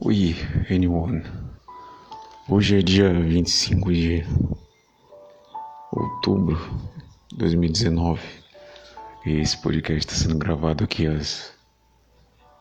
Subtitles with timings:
[0.00, 0.36] Oi,
[0.70, 1.24] anyone.
[2.48, 4.24] Hoje é dia 25 de
[5.90, 6.56] outubro
[7.28, 8.22] de 2019
[9.26, 11.52] e esse podcast está sendo gravado aqui às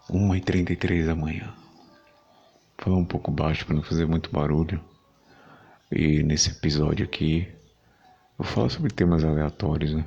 [0.09, 1.53] 1h33 da manhã.
[2.75, 4.83] Vou falar um pouco baixo para não fazer muito barulho.
[5.91, 7.47] E nesse episódio aqui
[8.39, 10.03] eu vou falar sobre temas aleatórios, né?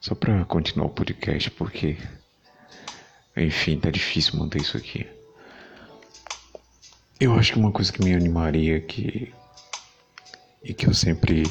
[0.00, 1.98] Só para continuar o podcast, porque
[3.36, 5.06] enfim, tá difícil manter isso aqui.
[7.22, 9.32] Eu acho que uma coisa que me animaria que
[10.64, 11.44] e que eu sempre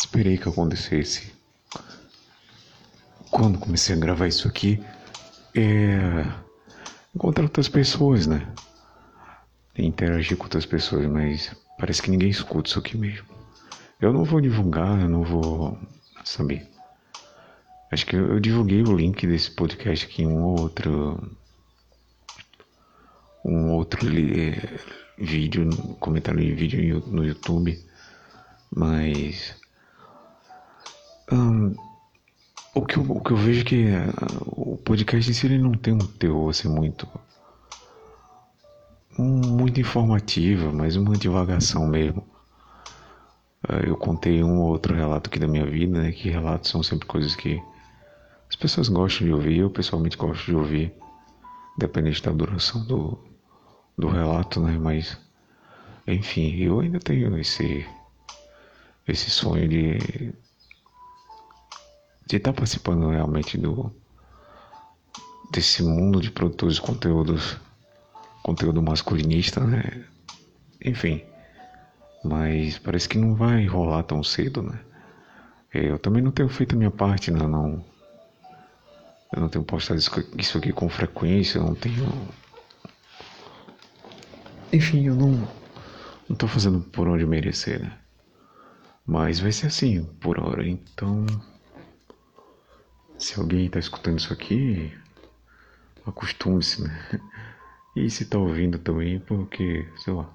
[0.00, 1.32] esperei que acontecesse
[3.32, 4.80] quando comecei a gravar isso aqui
[5.52, 6.24] é
[7.12, 8.46] encontrar outras pessoas, né?
[9.76, 13.26] Interagir com outras pessoas, mas parece que ninguém escuta isso aqui mesmo.
[14.00, 15.76] Eu não vou divulgar, eu não vou
[16.24, 16.70] saber.
[17.90, 21.36] Acho que eu divulguei o link desse podcast aqui em um outro.
[23.48, 24.00] Um outro
[25.16, 27.78] vídeo, comentário de vídeo no YouTube.
[28.74, 29.54] Mas.
[32.74, 35.58] o, que eu, o que eu vejo é que uh, o podcast em si ele
[35.58, 37.08] não tem um teor assim muito.
[39.16, 42.26] muito informativo, mas uma divagação mesmo.
[43.68, 46.10] Uh, eu contei um ou outro relato aqui da minha vida, né?
[46.10, 47.62] Que relatos são sempre coisas que
[48.48, 50.92] as pessoas gostam de ouvir, eu pessoalmente gosto de ouvir,
[51.78, 53.18] dependente da duração do,
[53.96, 54.78] do relato, né?
[54.78, 55.18] Mas,
[56.06, 57.86] enfim, eu ainda tenho esse,
[59.06, 60.34] esse sonho de
[62.26, 63.92] de estar tá participando realmente do
[65.50, 67.56] desse mundo de produtores de conteúdos
[68.42, 70.04] conteúdo masculinista, né?
[70.84, 71.22] Enfim,
[72.22, 74.80] mas parece que não vai rolar tão cedo, né?
[75.72, 77.46] Eu também não tenho feito a minha parte, né?
[77.46, 77.84] não
[79.32, 80.00] eu não tenho postado
[80.38, 82.06] isso aqui com frequência, eu não tenho.
[84.72, 85.48] Enfim, eu não.
[86.28, 87.98] Não tô fazendo por onde merecer, né?
[89.06, 90.66] Mas vai ser assim, por hora.
[90.66, 91.26] Então.
[93.18, 94.92] Se alguém tá escutando isso aqui,
[96.04, 97.20] acostume-se, né?
[97.94, 100.30] E se tá ouvindo também, porque, sei lá.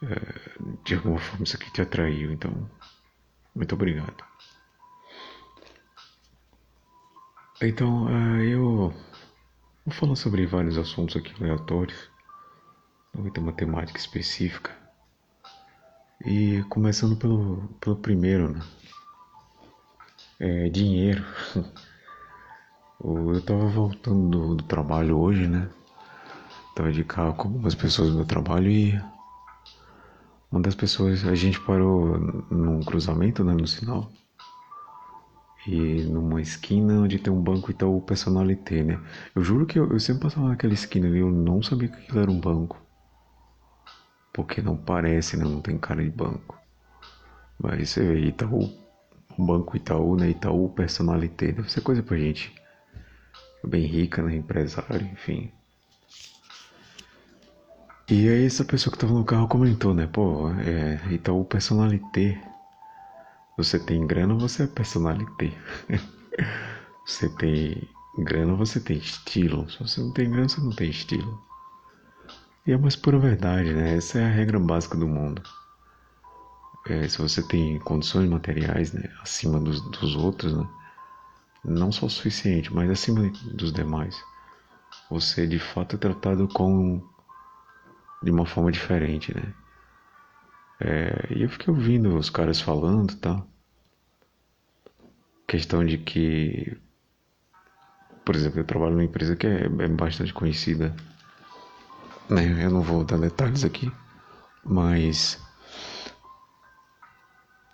[0.00, 2.70] É, de alguma forma isso aqui te atraiu, então.
[3.54, 4.24] Muito obrigado.
[7.60, 8.94] Então, uh, eu
[9.84, 12.08] vou falar sobre vários assuntos aqui aleatórios.
[13.18, 14.70] Não vai ter uma temática específica.
[16.24, 18.60] E começando pelo, pelo primeiro, né?
[20.38, 21.24] É, dinheiro.
[23.02, 25.68] eu tava voltando do, do, trabalho hoje, né?
[26.76, 29.02] Tava de carro com algumas pessoas do meu trabalho e
[30.52, 32.16] uma das pessoas, a gente parou
[32.48, 33.52] num cruzamento, né?
[33.52, 34.12] No sinal
[35.66, 39.00] e numa esquina onde tem um banco Itaú Personalité, né?
[39.34, 42.20] Eu juro que eu, eu sempre passava naquela esquina e eu não sabia que aquilo
[42.20, 42.87] era um banco.
[44.38, 45.42] Porque não parece, né?
[45.42, 46.56] Não tem cara de banco.
[47.58, 48.72] Mas você vê, Itaú,
[49.36, 50.30] banco Itaú, né?
[50.30, 52.54] Itaú Personalité, deve ser coisa pra gente
[53.64, 54.36] bem rica, né?
[54.36, 55.50] Empresário, enfim.
[58.08, 60.06] E aí essa pessoa que tava no carro comentou, né?
[60.06, 62.40] Pô, é Itaú Personalité
[63.58, 65.52] você tem grana, você é personalité.
[67.04, 69.68] você tem grana, você tem estilo.
[69.68, 71.42] Se você não tem grana, você não tem estilo.
[72.66, 73.96] E é mais pura verdade, né?
[73.96, 75.42] Essa é a regra básica do mundo.
[76.86, 80.66] É, se você tem condições materiais né, acima dos, dos outros, né,
[81.64, 84.22] não só o suficiente, mas acima dos demais,
[85.10, 87.02] você de fato é tratado com
[88.22, 89.54] de uma forma diferente, né?
[90.80, 93.44] É, e eu fiquei ouvindo os caras falando, tá?
[95.46, 96.76] Questão de que,
[98.24, 100.94] por exemplo, eu trabalho numa empresa que é, é bastante conhecida,
[102.28, 102.64] né?
[102.64, 103.90] Eu não vou dar detalhes aqui,
[104.64, 105.40] mas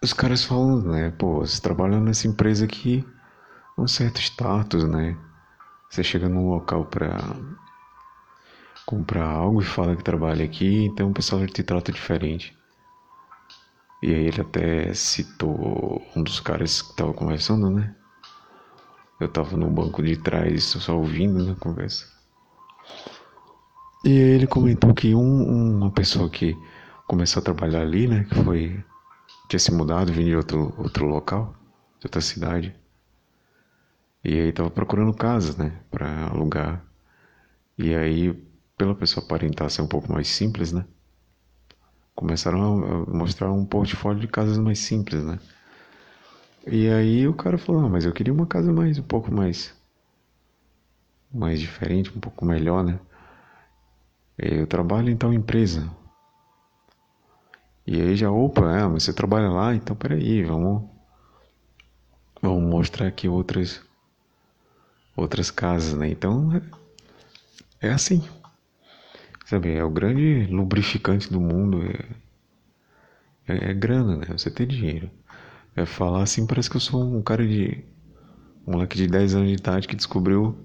[0.03, 1.11] os caras falam, né?
[1.11, 3.07] Pô, você trabalha nessa empresa aqui,
[3.77, 5.17] um certo status, né?
[5.91, 7.19] Você chega num local para
[8.87, 12.57] comprar algo e fala que trabalha aqui, então o pessoal te trata diferente.
[14.03, 17.95] E aí ele até citou um dos caras que tava conversando, né?
[19.19, 22.07] Eu tava no banco de trás só ouvindo na né, conversa.
[24.05, 26.57] E ele comentou que um, uma pessoa que
[27.07, 28.25] começou a trabalhar ali, né?
[28.25, 28.85] Que foi.
[29.49, 31.55] tinha se mudado, vindo de outro, outro local,
[32.01, 32.75] de outra cidade.
[34.23, 35.73] E aí tava procurando casas, né?
[35.91, 36.85] Pra alugar.
[37.79, 38.33] E aí,
[38.77, 40.85] pela pessoa aparentar ser um pouco mais simples, né?
[42.15, 45.39] começaram a mostrar um portfólio de casas mais simples, né?
[46.67, 49.75] E aí o cara falou, ah, mas eu queria uma casa mais, um pouco mais,
[51.33, 52.99] mais diferente, um pouco melhor, né?
[54.39, 55.91] Eu trabalho em tal empresa.
[57.87, 60.89] E aí já, opa, é, você trabalha lá, então peraí, vamos,
[62.41, 63.83] vamos mostrar aqui outras,
[65.17, 66.09] outras casas, né?
[66.09, 66.53] Então
[67.81, 68.27] é, é assim.
[69.45, 71.83] Sabe, é o grande lubrificante do mundo.
[73.47, 74.27] É, é, é grana, né?
[74.33, 75.11] Você ter dinheiro.
[75.77, 77.85] É falar assim, parece que eu sou um cara de.
[78.67, 80.57] Um moleque de 10 anos de idade que descobriu.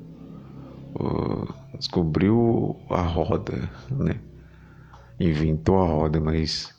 [0.96, 4.20] Uh, descobriu a roda, né?
[5.20, 6.74] Inventou a roda, mas.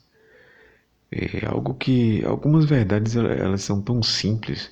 [1.10, 2.24] É algo que.
[2.24, 4.70] Algumas verdades elas são tão simples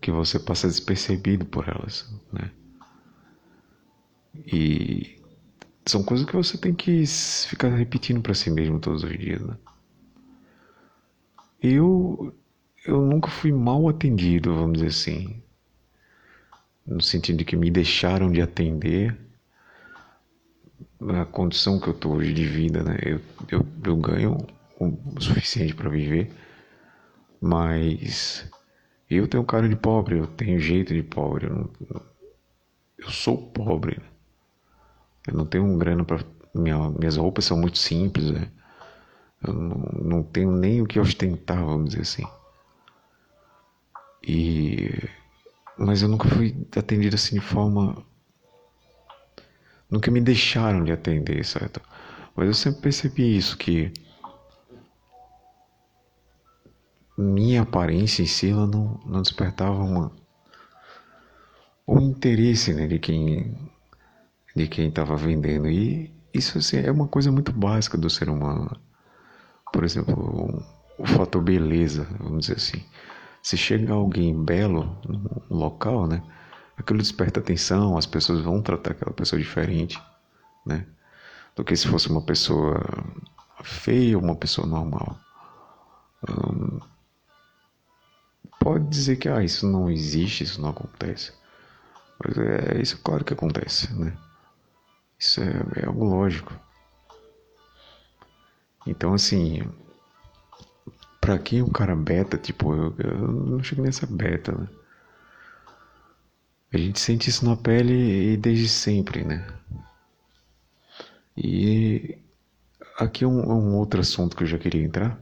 [0.00, 2.50] que você passa despercebido por elas, né?
[4.46, 5.20] E
[5.86, 9.56] são coisas que você tem que ficar repetindo para si mesmo todos os dias, né?
[11.62, 12.34] Eu
[12.86, 15.42] eu nunca fui mal atendido, vamos dizer assim,
[16.88, 19.16] no sentido de que me deixaram de atender
[20.98, 22.96] na condição que eu tô hoje de vida, né?
[23.04, 23.20] Eu,
[23.50, 24.38] eu, eu ganho
[24.80, 26.32] o suficiente para viver,
[27.40, 28.50] mas
[29.08, 31.70] eu tenho cara de pobre, eu tenho jeito de pobre, eu, não,
[32.98, 34.00] eu sou pobre.
[35.26, 36.24] Eu não tenho grana para
[36.54, 38.50] minha, minhas roupas são muito simples, né?
[39.46, 42.24] Eu não, não tenho nem o que ostentar, vamos dizer assim.
[44.26, 45.08] E
[45.78, 48.04] mas eu nunca fui atendido assim de forma
[49.90, 51.80] nunca me deixaram de atender, certo?
[52.36, 53.92] Mas eu sempre percebi isso que
[57.16, 60.12] minha aparência em si ela não, não despertava uma
[61.86, 63.56] o interesse né, de quem
[64.54, 65.68] de quem estava vendendo.
[65.68, 68.70] E isso assim, é uma coisa muito básica do ser humano.
[69.72, 70.62] Por exemplo,
[70.98, 72.84] o fator beleza, vamos dizer assim.
[73.48, 76.22] Se chega alguém belo no local, né?
[76.76, 79.98] Aquilo desperta atenção, as pessoas vão tratar aquela pessoa diferente,
[80.66, 80.86] né?
[81.56, 82.78] Do que se fosse uma pessoa
[83.64, 85.18] feia ou uma pessoa normal.
[86.28, 86.78] Hum,
[88.60, 91.32] pode dizer que ah, isso não existe, isso não acontece.
[92.22, 94.14] Mas é isso, claro que acontece, né?
[95.18, 96.52] Isso é, é algo lógico.
[98.86, 99.66] Então, assim,
[101.36, 104.68] quem é um cara beta, tipo, eu, eu não chego nessa beta, né?
[106.72, 109.46] A gente sente isso na pele e desde sempre, né?
[111.36, 112.18] E
[112.98, 115.18] aqui é um, é um, outro assunto que eu já queria entrar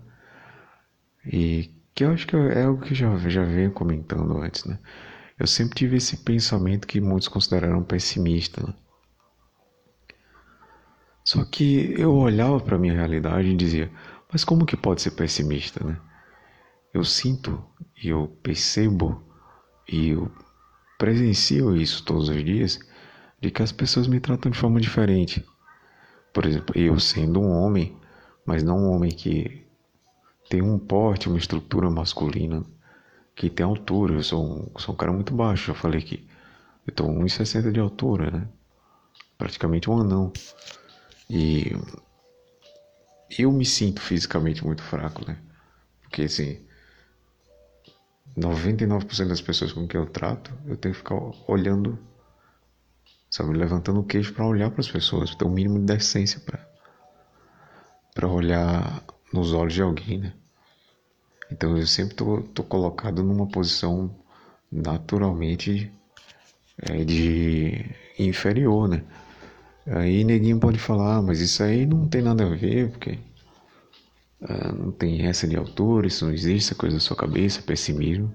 [1.25, 4.79] e que eu acho que é algo que já já venho comentando antes, né?
[5.38, 8.75] Eu sempre tive esse pensamento que muitos consideraram pessimista, né?
[11.25, 13.91] Só que eu olhava para minha realidade e dizia:
[14.31, 15.99] mas como que pode ser pessimista, né?
[16.93, 17.62] Eu sinto
[18.02, 19.23] e eu percebo
[19.88, 20.31] e eu
[20.99, 22.78] presencio isso todos os dias
[23.40, 25.44] de que as pessoas me tratam de forma diferente.
[26.32, 27.96] Por exemplo, eu sendo um homem,
[28.44, 29.67] mas não um homem que
[30.49, 32.64] tem um porte, uma estrutura masculina,
[33.34, 34.14] que tem altura.
[34.14, 36.26] Eu sou um, sou um cara muito baixo, já falei que
[36.87, 38.49] eu estou 1,60 de altura, né?
[39.37, 40.32] Praticamente um anão.
[41.28, 41.76] E
[43.38, 45.38] eu me sinto fisicamente muito fraco, né?
[46.02, 46.61] Porque assim,
[48.37, 51.99] 99% das pessoas com quem eu trato, eu tenho que ficar olhando,
[53.31, 56.40] sabe, levantando o queixo para olhar para as pessoas, ter o um mínimo de decência
[56.40, 56.66] para
[58.14, 60.33] para olhar nos olhos de alguém, né?
[61.52, 64.11] Então eu sempre tô, tô colocado numa posição
[64.73, 65.92] naturalmente
[66.78, 67.85] é, de
[68.18, 69.04] inferior, né?
[69.88, 73.21] Aí neguinho pode falar, ah, mas isso aí não tem nada a ver, porque
[74.43, 78.35] ah, não tem essa de altura, isso não existe, essa coisa da sua cabeça, pessimismo.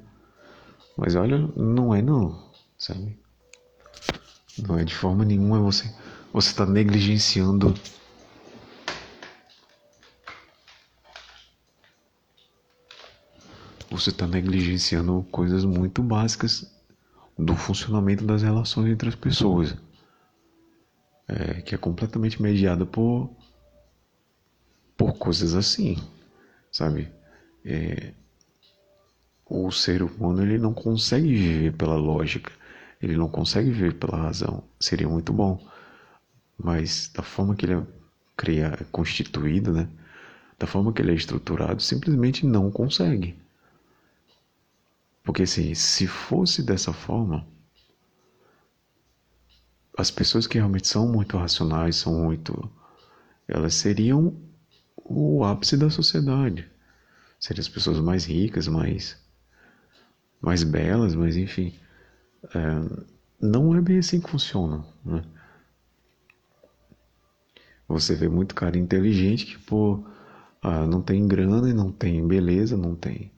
[0.95, 3.19] Mas olha, não é não, sabe?
[4.65, 5.93] Não é de forma nenhuma você
[6.33, 7.73] você está negligenciando
[13.89, 16.65] você está negligenciando coisas muito básicas
[17.37, 19.75] do funcionamento das relações entre as pessoas
[21.31, 23.29] é, que é completamente mediada por,
[24.97, 25.97] por coisas assim,
[26.71, 27.09] sabe?
[27.63, 28.13] É,
[29.45, 32.51] o ser humano ele não consegue viver pela lógica,
[33.01, 34.63] ele não consegue viver pela razão.
[34.79, 35.65] Seria muito bom,
[36.57, 37.83] mas da forma que ele é
[38.35, 39.87] criado, constituído, né?
[40.59, 43.35] Da forma que ele é estruturado, simplesmente não consegue.
[45.23, 47.45] Porque assim, se fosse dessa forma,
[50.01, 52.69] as pessoas que realmente são muito racionais, são muito.
[53.47, 54.35] Elas seriam
[54.97, 56.69] o ápice da sociedade.
[57.39, 59.17] Seriam as pessoas mais ricas, mais,
[60.41, 61.73] mais belas, mas enfim.
[62.55, 64.83] É, não é bem assim que funciona.
[65.05, 65.23] Né?
[67.87, 70.03] Você vê muito cara inteligente que, pô,
[70.61, 73.31] ah, não tem grana e não tem beleza, não tem.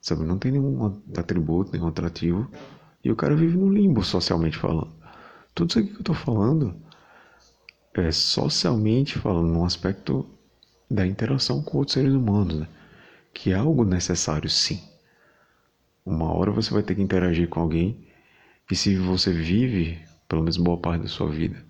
[0.00, 2.50] Sabe, não tem nenhum atributo, nenhum atrativo.
[3.02, 5.03] E o cara vive no limbo socialmente falando.
[5.54, 6.74] Tudo isso aqui que eu tô falando
[7.94, 10.26] é socialmente falando, num aspecto
[10.90, 12.68] da interação com outros seres humanos, né?
[13.32, 14.82] Que é algo necessário, sim.
[16.04, 18.04] Uma hora você vai ter que interagir com alguém
[18.70, 21.64] e se você vive, pelo menos boa parte da sua vida,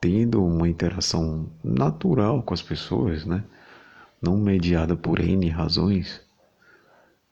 [0.00, 3.44] tendo uma interação natural com as pessoas, né?
[4.22, 6.20] Não mediada por N razões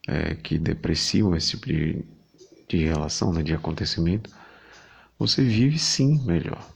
[0.06, 2.04] é, que depreciam esse tipo de,
[2.68, 3.42] de relação, né?
[3.42, 4.30] de acontecimento,
[5.26, 6.68] você vive sim melhor,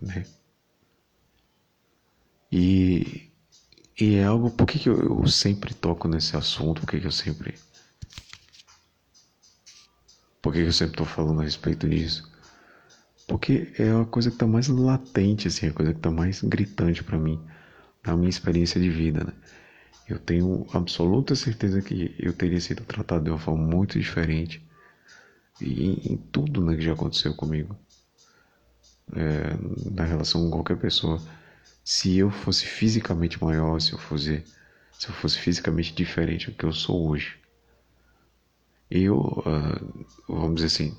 [0.00, 0.24] né?
[2.50, 3.30] E,
[4.00, 7.06] e é algo, por que, que eu, eu sempre toco nesse assunto, por que, que
[7.06, 7.54] eu sempre
[10.40, 12.30] por que eu sempre estou falando a respeito disso?
[13.28, 17.04] Porque é a coisa que está mais latente, assim, a coisa que está mais gritante
[17.04, 17.40] para mim,
[18.04, 19.32] na minha experiência de vida, né?
[20.08, 24.66] Eu tenho absoluta certeza que eu teria sido tratado de uma forma muito diferente
[25.62, 27.76] e em, em tudo né, que já aconteceu comigo,
[29.14, 29.56] é,
[29.90, 31.20] na relação com qualquer pessoa.
[31.84, 34.44] Se eu fosse fisicamente maior, se eu fosse,
[34.98, 37.36] se eu fosse fisicamente diferente do que eu sou hoje,
[38.90, 40.96] eu, uh, vamos dizer assim,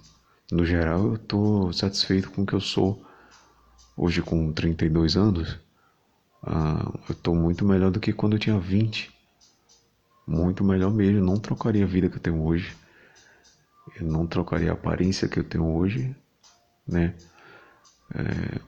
[0.52, 3.06] no geral eu estou satisfeito com o que eu sou.
[3.96, 5.54] Hoje com 32 anos,
[6.42, 9.14] uh, eu estou muito melhor do que quando eu tinha 20.
[10.26, 12.76] Muito melhor mesmo, não trocaria a vida que eu tenho hoje.
[13.96, 16.16] Eu não trocaria a aparência que eu tenho hoje,
[16.88, 17.16] né?
[18.16, 18.60] É...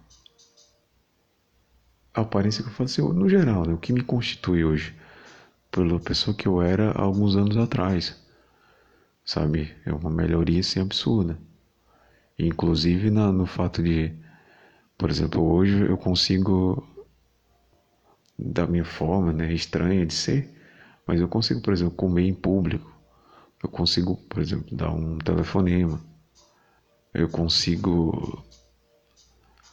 [2.13, 3.73] A aparência que eu faço assim, no geral, né?
[3.73, 4.95] o que me constitui hoje,
[5.69, 8.25] pela pessoa que eu era há alguns anos atrás
[9.25, 9.75] sabe?
[9.85, 11.37] É uma melhoria assim absurda.
[12.37, 14.13] Inclusive na, no fato de,
[14.97, 16.87] por exemplo, hoje eu consigo,
[18.37, 20.53] da minha forma né, estranha de ser,
[21.07, 22.94] mas eu consigo, por exemplo, comer em público.
[23.65, 25.99] Eu consigo, por exemplo, dar um telefonema.
[27.11, 28.45] Eu consigo,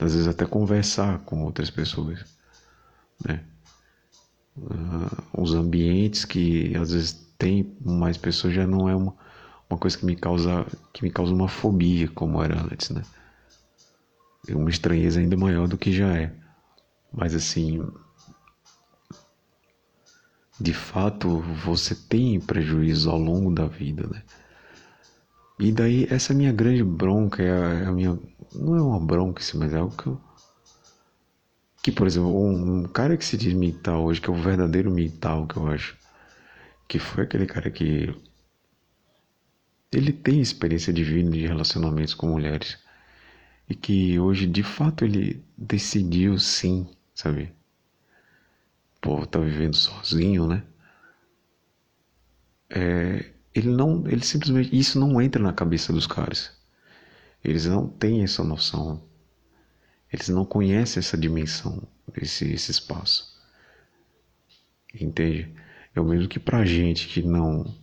[0.00, 2.24] às vezes, até conversar com outras pessoas,
[3.22, 3.44] né?
[4.56, 9.14] Uh, os ambientes que às vezes tem mais pessoas já não é uma,
[9.68, 13.02] uma coisa que me causa que me causa uma fobia como era antes, né?
[14.48, 16.32] Uma estranheza ainda maior do que já é.
[17.12, 17.86] Mas assim,
[20.60, 24.22] de fato, você tem prejuízo ao longo da vida, né?
[25.58, 28.18] E daí essa minha grande bronca é a, é a minha
[28.54, 30.20] não é uma bronca, mas é algo que eu
[31.82, 34.90] que, por exemplo, um, um, cara que se diz militar hoje, que é o verdadeiro
[34.90, 35.98] militar, que eu acho,
[36.86, 38.14] que foi aquele cara que
[39.90, 42.78] ele tem experiência de vida de relacionamentos com mulheres
[43.68, 47.52] e que hoje de fato ele decidiu sim, sabe?
[49.02, 50.62] Pô, tá vivendo sozinho, né?
[52.70, 56.56] É, ele não, ele simplesmente isso não entra na cabeça dos caras.
[57.44, 59.02] Eles não têm essa noção.
[60.12, 61.82] Eles não conhecem essa dimensão,
[62.16, 63.36] esse, esse espaço.
[64.94, 65.52] Entende?
[65.94, 67.74] É o mesmo que pra gente que não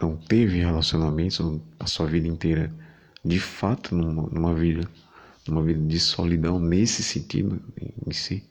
[0.00, 1.38] não teve relacionamentos,
[1.78, 2.74] a vida inteira
[3.22, 4.88] de fato numa, numa vida,
[5.46, 7.62] numa vida de solidão nesse sentido
[8.06, 8.42] em si,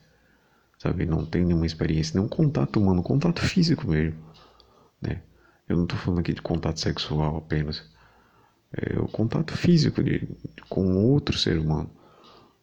[0.80, 1.06] sabe?
[1.06, 4.18] Não tem nenhuma experiência, nenhum contato humano, contato físico mesmo,
[5.00, 5.22] né?
[5.68, 7.84] Eu não estou falando aqui de contato sexual apenas,
[8.72, 10.28] é o contato físico de,
[10.68, 11.90] com outro ser humano,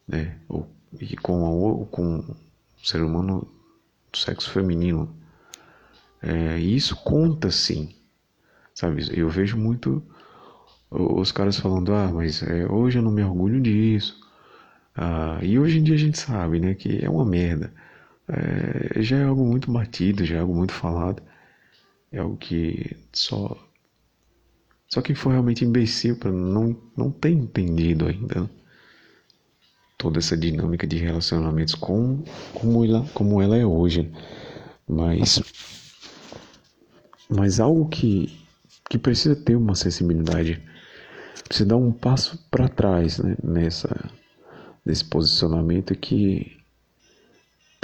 [0.06, 0.38] né?
[0.48, 0.68] Ou,
[1.00, 2.36] e com, a, com um
[2.84, 3.48] ser humano
[4.12, 5.16] do sexo feminino.
[6.20, 7.94] É, isso conta sim,
[8.78, 10.00] Sabe, eu vejo muito
[10.88, 14.20] os caras falando, ah, mas é, hoje eu não me orgulho disso.
[14.94, 17.72] Ah, e hoje em dia a gente sabe, né, que é uma merda.
[18.28, 21.22] É, já é algo muito batido, já é algo muito falado.
[22.12, 23.56] É algo que só
[24.88, 28.50] só quem for realmente imbecil para não não tem entendido ainda né?
[29.98, 32.22] toda essa dinâmica de relacionamentos com
[32.54, 34.10] como ela como ela é hoje.
[34.86, 35.42] Mas
[37.28, 38.38] mas algo que
[38.88, 40.62] que precisa ter uma sensibilidade,
[41.44, 44.10] precisa dar um passo para trás né, nessa,
[44.84, 46.57] nesse posicionamento que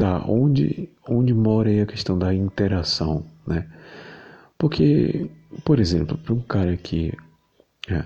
[0.04, 3.66] tá onde, onde mora aí a questão da interação, né?
[4.58, 5.30] Porque,
[5.64, 7.10] por exemplo, para um cara que
[7.88, 8.04] é,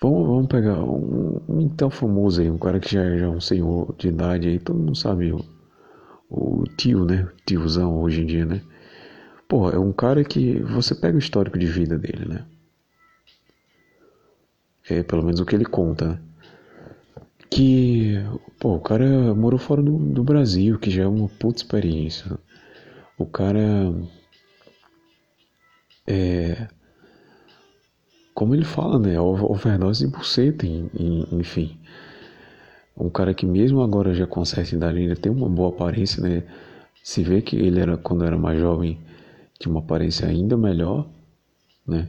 [0.00, 3.40] vamos, vamos pegar um, um tão famoso aí, um cara que já, já é um
[3.40, 5.44] senhor de idade aí, todo mundo sabe o,
[6.30, 7.24] o tio, né?
[7.24, 8.62] O tiozão hoje em dia, né?
[9.46, 12.46] Pô, é um cara que você pega o histórico de vida dele, né?
[14.88, 16.18] É pelo menos o que ele conta, né?
[17.50, 18.14] Que,
[18.58, 22.38] pô, o cara morou fora do, do Brasil, que já é uma puta experiência.
[23.18, 23.92] O cara
[26.06, 26.68] é
[28.38, 29.18] como ele fala, né?
[29.18, 31.76] Overdose de buceta, enfim.
[32.96, 36.44] Um cara que mesmo agora já com certa idade ainda tem uma boa aparência, né?
[37.02, 38.96] Se vê que ele era quando era mais jovem
[39.58, 41.08] tinha uma aparência ainda melhor,
[41.84, 42.08] né?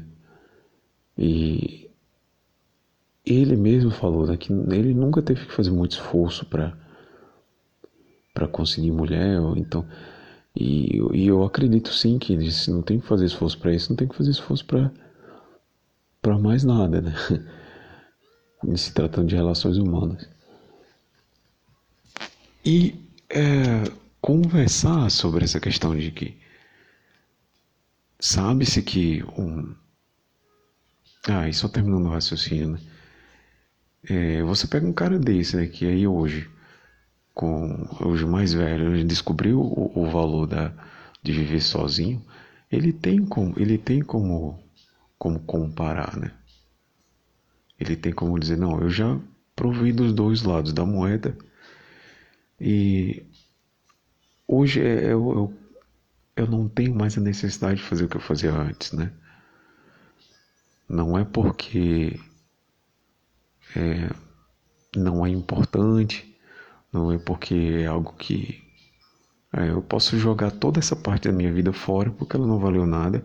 [1.18, 1.89] E
[3.30, 6.78] ele mesmo falou né, que ele nunca teve que fazer muito esforço para
[8.34, 9.86] para conseguir mulher, então
[10.56, 13.98] e, e eu acredito sim que se não tem que fazer esforço para isso, não
[13.98, 14.92] tem que fazer esforço para
[16.22, 17.14] para mais nada, né?
[18.76, 20.28] se tratando de relações humanas.
[22.66, 22.96] E
[23.30, 23.84] é,
[24.22, 26.38] conversar sobre essa questão de que
[28.20, 29.74] sabe-se que um.
[31.28, 32.80] Ah, e só terminando o raciocínio, né?
[34.08, 36.50] É, você pega um cara desse, né, que aí hoje,
[37.34, 40.74] com os mais velhos, descobriu o, o valor da,
[41.22, 42.24] de viver sozinho,
[42.72, 44.60] ele tem como, ele tem como,
[45.18, 46.32] como comparar, né?
[47.80, 49.20] Ele tem como dizer, não, eu já
[49.56, 51.38] provei dos dois lados da moeda
[52.60, 53.24] e
[54.48, 55.54] hoje é, eu, eu,
[56.36, 59.12] eu não tenho mais a necessidade de fazer o que eu fazia antes, né?
[60.90, 62.20] Não é porque
[63.76, 64.10] é,
[64.96, 66.36] não é importante,
[66.92, 68.64] não é porque é algo que
[69.54, 72.86] é, eu posso jogar toda essa parte da minha vida fora porque ela não valeu
[72.86, 73.24] nada,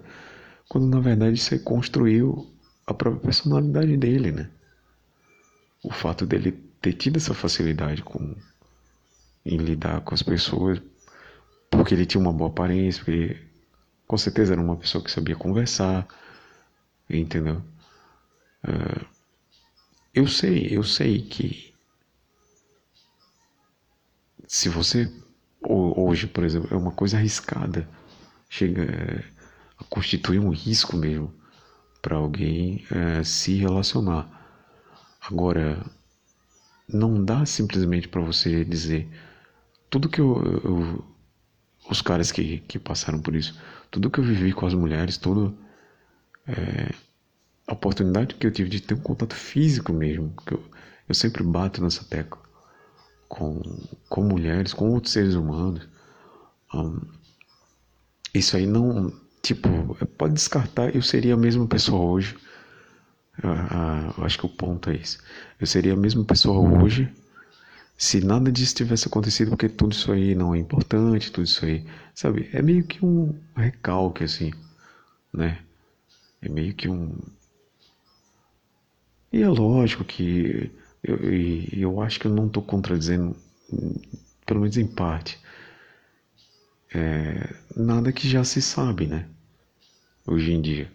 [0.69, 2.51] quando na verdade você construiu
[2.87, 4.51] a própria personalidade dele, né?
[5.83, 8.35] O fato dele ter tido essa facilidade com
[9.45, 10.81] em lidar com as pessoas,
[11.71, 13.37] porque ele tinha uma boa aparência, porque
[14.07, 16.07] com certeza era uma pessoa que sabia conversar,
[17.09, 17.63] entendeu?
[18.67, 19.05] Uh,
[20.15, 21.75] eu sei, eu sei que
[24.47, 25.11] se você
[25.67, 27.89] hoje, por exemplo, é uma coisa arriscada,
[28.49, 29.25] chega é,
[29.79, 31.35] a constituir um risco mesmo
[32.03, 34.29] para alguém é, se relacionar.
[35.21, 35.85] Agora,
[36.89, 39.09] não dá simplesmente para você dizer
[39.89, 41.05] tudo que eu, eu,
[41.91, 43.59] os caras que, que passaram por isso,
[43.91, 45.57] tudo que eu vivi com as mulheres, tudo
[46.47, 46.95] é,
[47.67, 50.65] a oportunidade que eu tive de ter um contato físico mesmo, que eu,
[51.09, 52.45] eu sempre bato nessa tecla
[53.29, 53.61] com,
[54.09, 55.87] com mulheres, com outros seres humanos.
[56.73, 57.01] Um,
[58.33, 59.69] isso aí não, tipo,
[60.19, 62.37] pode descartar, eu seria a mesma pessoa hoje.
[63.43, 65.19] Ah, ah, acho que o ponto é esse.
[65.61, 67.13] Eu seria a mesma pessoa hoje
[67.97, 71.85] se nada disso tivesse acontecido, porque tudo isso aí não é importante, tudo isso aí,
[72.15, 72.49] sabe?
[72.53, 74.53] É meio que um recalque, assim,
[75.33, 75.59] né?
[76.43, 77.17] É meio que um.
[79.35, 80.71] E é lógico que
[81.03, 81.19] eu,
[81.73, 83.37] eu acho que eu não estou contradizendo,
[84.47, 85.41] pelo menos em parte,
[86.95, 89.29] é, nada que já se sabe, né?
[90.25, 90.89] Hoje em dia.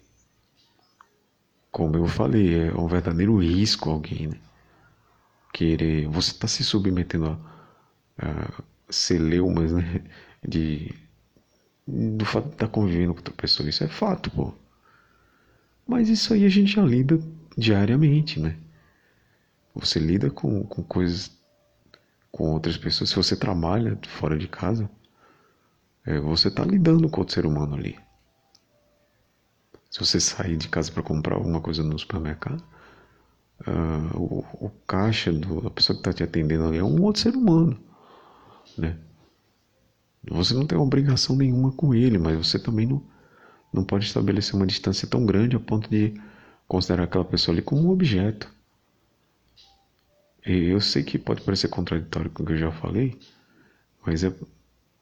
[1.70, 4.40] Como eu falei, é um verdadeiro risco alguém, né?
[5.52, 6.08] querer.
[6.08, 7.38] Você está se submetendo
[8.18, 10.02] a, a celeumas, né?
[10.48, 10.96] De,
[11.86, 13.68] do fato de estar tá convivendo com outra pessoa.
[13.68, 14.54] Isso é fato, pô.
[15.86, 17.20] Mas isso aí a gente já lida
[17.60, 18.58] diariamente, né?
[19.76, 21.38] Você lida com, com coisas
[22.32, 23.10] com outras pessoas.
[23.10, 24.90] Se você trabalha fora de casa,
[26.06, 27.98] é, você está lidando com outro ser humano ali.
[29.90, 32.64] Se você sair de casa para comprar alguma coisa no supermercado,
[33.62, 37.22] uh, o, o, caixa do, a pessoa que está te atendendo ali é um outro
[37.22, 37.80] ser humano,
[38.78, 38.98] né?
[40.30, 43.02] Você não tem obrigação nenhuma com ele, mas você também não,
[43.74, 46.14] não pode estabelecer uma distância tão grande a ponto de
[46.70, 48.50] considerar aquela pessoa ali como um objeto.
[50.46, 53.20] E eu sei que pode parecer contraditório com o que eu já falei,
[54.06, 54.34] mas é,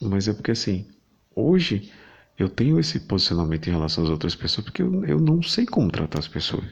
[0.01, 0.87] mas é porque assim,
[1.35, 1.91] hoje
[2.39, 5.91] eu tenho esse posicionamento em relação às outras pessoas porque eu, eu não sei como
[5.91, 6.65] tratar as pessoas.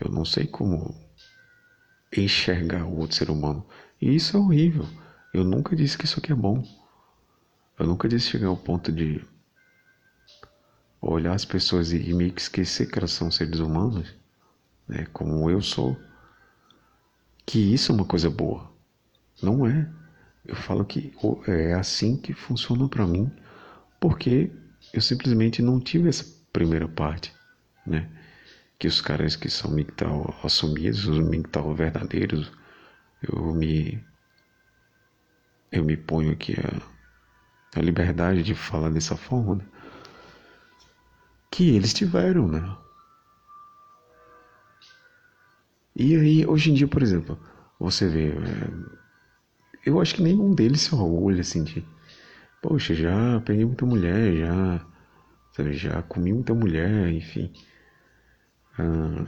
[0.00, 0.94] Eu não sei como
[2.16, 3.64] enxergar o outro ser humano.
[4.00, 4.86] E isso é horrível.
[5.32, 6.64] Eu nunca disse que isso aqui é bom.
[7.78, 9.22] Eu nunca disse chegar ao ponto de
[11.00, 14.14] olhar as pessoas e, meio que esquecer que elas são seres humanos,
[14.88, 15.96] né, como eu sou,
[17.44, 18.70] que isso é uma coisa boa.
[19.42, 19.88] Não é.
[20.44, 21.12] Eu falo que
[21.46, 23.30] é assim que funciona para mim,
[24.00, 24.50] porque
[24.92, 27.32] eu simplesmente não tive essa primeira parte,
[27.86, 28.08] né?
[28.78, 32.52] que os caras que são MGTOW assumidos, os MGTOW verdadeiros,
[33.22, 34.04] eu me
[35.72, 39.64] eu me ponho aqui a, a liberdade de falar dessa forma, né?
[41.50, 42.76] Que eles tiveram, né?
[45.94, 47.38] E aí, hoje em dia, por exemplo,
[47.78, 48.70] você vê, é,
[49.84, 51.84] eu acho que nenhum deles se orgulha assim de,
[52.60, 54.86] poxa, já peguei muita mulher, já,
[55.52, 57.50] sabe, já comi muita mulher, enfim.
[58.78, 59.24] Ah,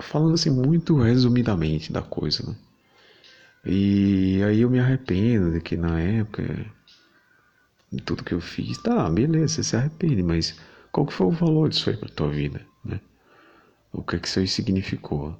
[0.00, 2.56] falando assim muito resumidamente da coisa, né?
[3.64, 6.42] E aí eu me arrependo de que na época
[7.92, 10.56] de tudo que eu fiz, tá, beleza, você se arrepende, mas
[10.92, 13.00] qual que foi o valor disso aí pra tua vida, né?
[13.92, 15.36] O que é que isso aí significou?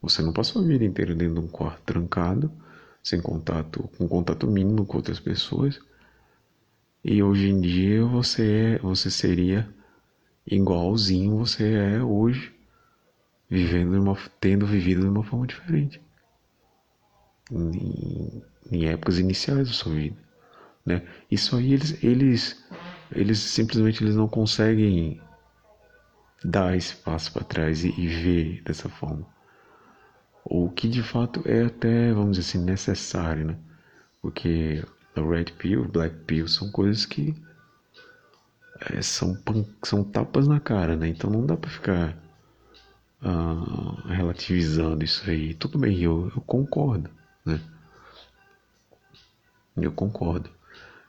[0.00, 2.52] Você não passou a vida inteira dentro de um quarto trancado,
[3.02, 5.80] sem contato, com contato mínimo com outras pessoas.
[7.04, 9.68] E hoje em dia você é, você seria
[10.46, 12.54] igualzinho você é hoje,
[13.48, 16.00] vivendo uma, tendo vivido de uma forma diferente.
[17.50, 20.16] Em, em épocas iniciais da sua vida,
[20.84, 21.02] né?
[21.30, 22.62] Isso aí eles eles
[23.12, 25.20] eles simplesmente eles não conseguem
[26.44, 29.26] dar espaço para trás e, e ver dessa forma.
[30.44, 33.58] O que de fato é até, vamos dizer assim, necessário, né?
[34.22, 37.34] Porque a Red Pill, Black Pill são coisas que
[38.80, 39.36] é, são,
[39.82, 41.08] são tapas na cara, né?
[41.08, 42.16] Então não dá para ficar
[43.22, 45.54] uh, relativizando isso aí.
[45.54, 47.10] Tudo bem, eu, eu concordo,
[47.44, 47.60] né?
[49.76, 50.50] Eu concordo.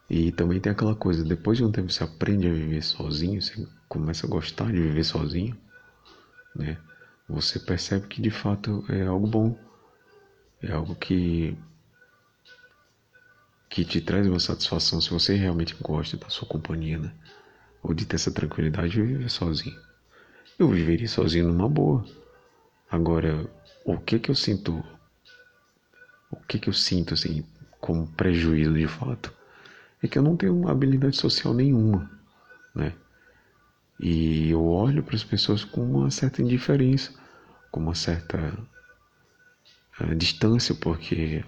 [0.09, 3.67] E também tem aquela coisa, depois de um tempo você aprende a viver sozinho, você
[3.87, 5.55] começa a gostar de viver sozinho,
[6.55, 6.77] né?
[7.27, 9.55] Você percebe que de fato é algo bom,
[10.63, 11.55] é algo que
[13.69, 17.13] que te traz uma satisfação se você realmente gosta da sua companhia, né?
[17.83, 19.79] Ou de ter essa tranquilidade de viver sozinho.
[20.57, 22.03] Eu viveria sozinho numa boa.
[22.89, 23.47] Agora,
[23.85, 24.83] o que que eu sinto?
[26.31, 27.45] O que que eu sinto assim
[27.79, 29.38] como prejuízo de fato?
[30.01, 32.09] É que eu não tenho habilidade social nenhuma,
[32.73, 32.93] né?
[33.99, 37.13] E eu olho para as pessoas com uma certa indiferença,
[37.69, 38.57] com uma certa
[39.99, 41.43] uh, distância, porque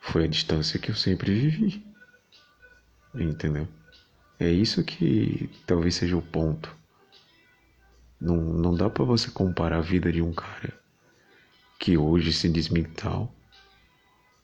[0.00, 1.84] foi a distância que eu sempre vivi.
[3.14, 3.68] Entendeu?
[4.38, 6.74] É isso que talvez seja o ponto.
[8.20, 10.74] Não, não dá para você comparar a vida de um cara
[11.78, 13.32] que hoje se diz tal,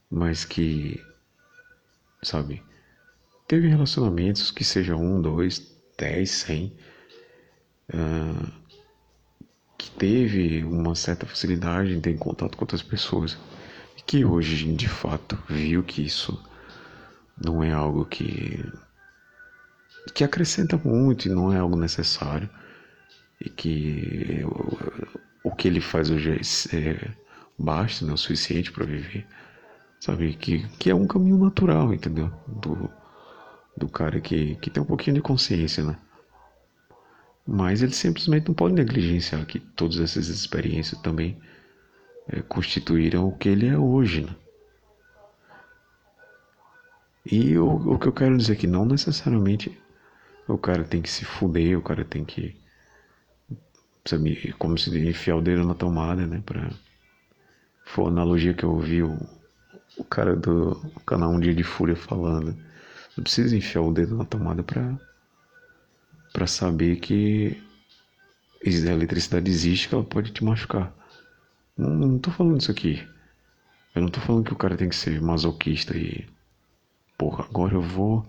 [0.09, 1.03] mas que,
[2.21, 2.63] sabe,
[3.53, 6.75] teve relacionamentos que sejam um, dois, dez, cem,
[7.93, 8.51] uh,
[9.77, 13.37] que teve uma certa facilidade em ter contato com outras pessoas.
[13.95, 16.43] E que hoje de fato viu que isso
[17.39, 18.65] não é algo que
[20.15, 22.49] que acrescenta muito e não é algo necessário.
[23.39, 24.41] E que
[25.43, 26.31] o, o que ele faz hoje
[26.71, 27.11] é, é
[27.59, 29.27] basta, né, o suficiente para viver,
[29.99, 30.33] sabe?
[30.33, 32.33] Que que é um caminho natural, entendeu?
[32.47, 32.89] Do,
[33.75, 35.97] do cara que, que tem um pouquinho de consciência, né?
[37.45, 41.37] Mas ele simplesmente não pode negligenciar que todas essas experiências também
[42.27, 44.35] é, constituíram o que ele é hoje, né?
[47.25, 49.77] E o, o que eu quero dizer é que não necessariamente
[50.47, 52.55] o cara tem que se fuder, o cara tem que.
[54.05, 56.43] Sabe, como se enfiar o dedo na tomada, né?
[56.45, 56.69] Pra,
[57.85, 59.17] foi a analogia que eu ouvi o,
[59.97, 62.57] o cara do canal Um Dia de Fúria falando.
[63.15, 64.97] Não precisa enfiar o dedo na tomada para
[66.33, 67.61] para saber que
[68.65, 70.91] a eletricidade existe, que ela pode te machucar.
[71.77, 73.07] Não, não tô falando isso aqui.
[73.93, 76.27] Eu não tô falando que o cara tem que ser masoquista e.
[77.17, 78.25] Porra, agora eu vou.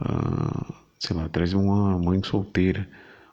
[0.00, 2.86] Uh, sei lá, atrás de uma mãe solteira.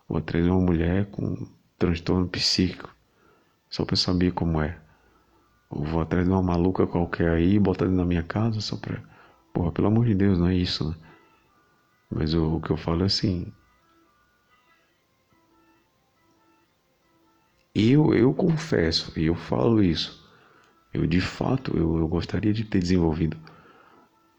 [0.07, 1.45] Ou atrás de uma mulher com
[1.77, 2.95] transtorno psíquico.
[3.69, 4.79] Só pra saber como é.
[5.69, 9.01] Ou vou atrás de uma maluca qualquer aí e botar da minha casa só pra
[9.57, 10.95] Porra, pelo amor de Deus, não é isso, né?
[12.11, 13.51] Mas o, o que eu falo é assim.
[17.73, 20.23] Eu, eu confesso, e eu falo isso.
[20.93, 23.35] Eu de fato, eu, eu gostaria de ter desenvolvido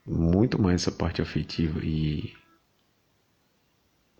[0.06, 2.32] muito mais essa parte afetiva e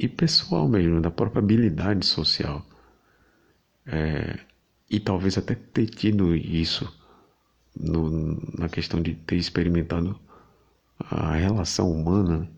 [0.01, 2.67] e pessoal mesmo, da própria habilidade social.
[3.87, 4.41] É,
[4.91, 6.93] e talvez até ter tido isso
[7.77, 10.19] no, na questão de ter experimentado
[10.99, 12.51] a relação humana,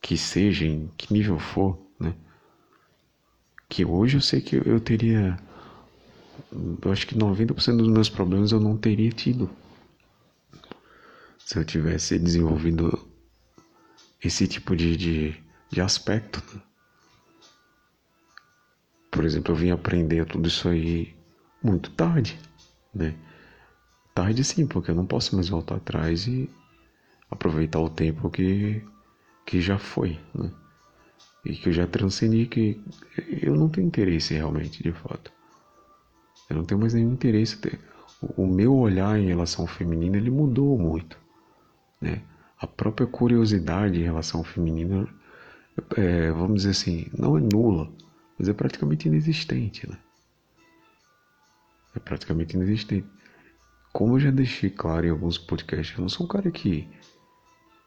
[0.00, 2.14] que seja em que nível for, né?
[3.68, 5.36] Que hoje eu sei que eu teria.
[6.82, 9.50] Eu acho que 90% dos meus problemas eu não teria tido.
[11.38, 13.08] Se eu tivesse desenvolvido
[14.22, 15.36] esse tipo de, de,
[15.70, 16.42] de aspecto.
[19.10, 21.14] Por exemplo, eu vim aprender tudo isso aí
[21.62, 22.38] muito tarde,
[22.94, 23.14] né?
[24.18, 26.50] Tarde sim, porque eu não posso mais voltar atrás e
[27.30, 28.84] aproveitar o tempo que,
[29.46, 30.50] que já foi, né?
[31.44, 32.82] E que eu já transcendi, que
[33.40, 35.32] eu não tenho interesse realmente, de fato.
[36.50, 37.56] Eu não tenho mais nenhum interesse.
[38.36, 41.16] o meu olhar em relação ao feminino ele mudou muito,
[42.00, 42.20] né?
[42.60, 45.08] A própria curiosidade em relação ao feminino,
[45.96, 47.88] é, vamos dizer assim, não é nula,
[48.36, 49.96] mas é praticamente inexistente, né?
[51.94, 53.06] É praticamente inexistente.
[53.98, 56.88] Como eu já deixei claro em alguns podcasts, eu não sou um cara que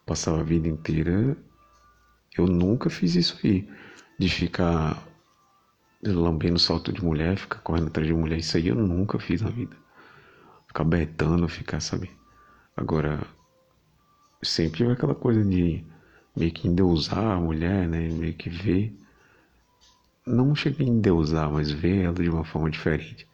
[0.05, 1.37] passava a vida inteira.
[2.37, 3.65] Eu nunca fiz isso aí,
[4.19, 5.07] de ficar
[6.03, 8.39] lambendo salto de mulher, ficar correndo atrás de mulher.
[8.39, 9.73] Isso aí eu nunca fiz na vida.
[10.67, 12.11] Ficar betando, ficar, sabe?
[12.75, 13.25] Agora,
[14.43, 15.81] sempre tive aquela coisa de
[16.35, 18.09] meio que endeusar a mulher, né?
[18.09, 18.93] Meio que ver.
[20.27, 23.25] Não cheguei a endeusar, mas ver ela de uma forma diferente.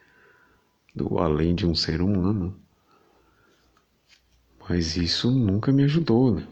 [0.93, 2.66] Do além de um ser humano.
[4.69, 6.47] Mas isso nunca me ajudou, né?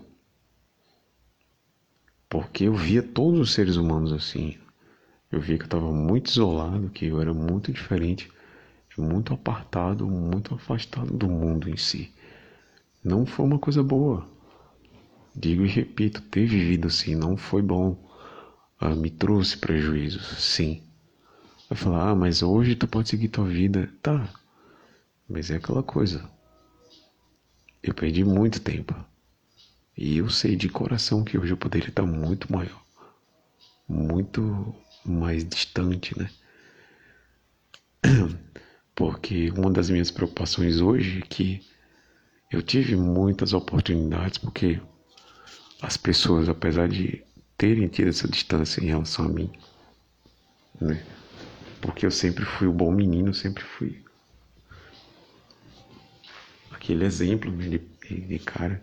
[2.29, 4.57] Porque eu via todos os seres humanos assim.
[5.31, 8.31] Eu via que eu estava muito isolado, que eu era muito diferente,
[8.97, 12.13] muito apartado, muito afastado do mundo em si.
[13.03, 14.25] Não foi uma coisa boa.
[15.35, 17.97] Digo e repito, ter vivido assim não foi bom.
[18.79, 20.81] Ah, me trouxe prejuízos, sim.
[21.69, 23.89] Vai falar, ah, mas hoje tu pode seguir tua vida.
[24.01, 24.29] Tá,
[25.27, 26.34] mas é aquela coisa.
[27.85, 28.95] Eu perdi muito tempo.
[29.95, 32.83] E eu sei de coração que hoje eu poderia estar muito maior.
[33.87, 36.27] Muito mais distante, né?
[38.95, 41.61] Porque uma das minhas preocupações hoje é que
[42.49, 44.79] eu tive muitas oportunidades, porque
[45.81, 47.21] as pessoas, apesar de
[47.57, 49.51] terem tido essa distância em relação a mim,
[50.79, 51.05] né?
[51.81, 54.04] Porque eu sempre fui o bom menino, sempre fui
[56.85, 57.79] aquele exemplo né, de,
[58.21, 58.81] de cara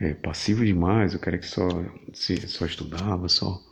[0.00, 1.68] é, passivo demais, o cara que só,
[2.12, 3.62] se, só estudava, só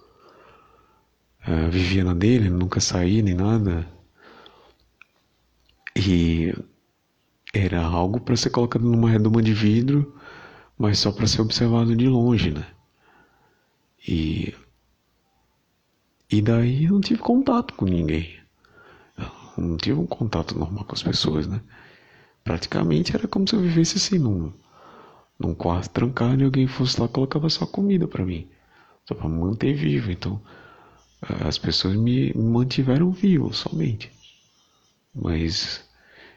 [1.49, 3.89] uh, vivia na dele, nunca saía nem nada.
[5.97, 6.55] E
[7.53, 10.17] era algo para ser colocado numa redoma de vidro,
[10.79, 12.67] mas só para ser observado de longe, né?
[14.07, 14.55] E
[16.31, 18.39] e daí eu não tive contato com ninguém.
[19.59, 21.61] Eu não tive um contato normal com as pessoas, né?
[22.45, 24.53] Praticamente era como se eu vivesse assim num,
[25.39, 28.49] num quarto trancado e alguém fosse lá e colocava só comida para mim,
[29.07, 30.11] só para me manter vivo.
[30.11, 30.41] Então
[31.47, 34.11] as pessoas me mantiveram vivo somente.
[35.15, 35.85] Mas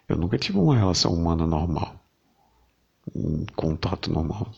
[0.09, 2.03] eu nunca tive uma relação humana normal,
[3.15, 4.51] um contato normal.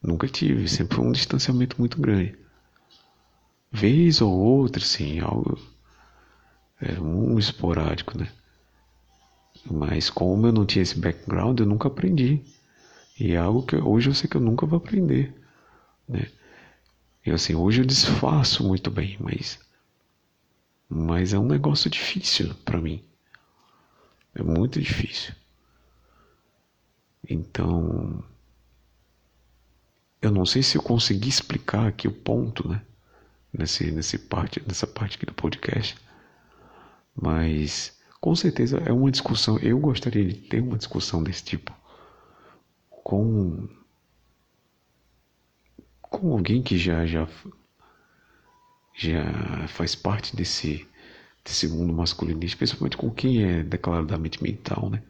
[0.00, 2.38] Nunca tive, sempre foi um distanciamento muito grande.
[3.72, 5.58] Vez ou outra, sim, algo
[6.80, 8.30] é, um esporádico, né?
[9.70, 12.42] Mas como eu não tinha esse background, eu nunca aprendi.
[13.18, 15.34] E é algo que hoje eu sei que eu nunca vou aprender,
[16.08, 16.28] né?
[17.26, 19.58] E assim, hoje eu disfarço muito bem, mas
[20.88, 23.04] mas é um negócio difícil para mim.
[24.34, 25.34] É muito difícil.
[27.28, 28.24] Então,
[30.22, 32.80] eu não sei se eu consegui explicar aqui o ponto, né?
[33.52, 35.96] Nesse, nesse parte, nessa parte aqui do podcast.
[37.14, 39.58] Mas com certeza é uma discussão.
[39.58, 41.72] Eu gostaria de ter uma discussão desse tipo
[42.90, 43.68] com
[46.02, 47.28] com alguém que já já
[48.94, 50.86] já faz parte desse
[51.44, 55.02] desse mundo masculinista, principalmente com quem é declaradamente mental, né?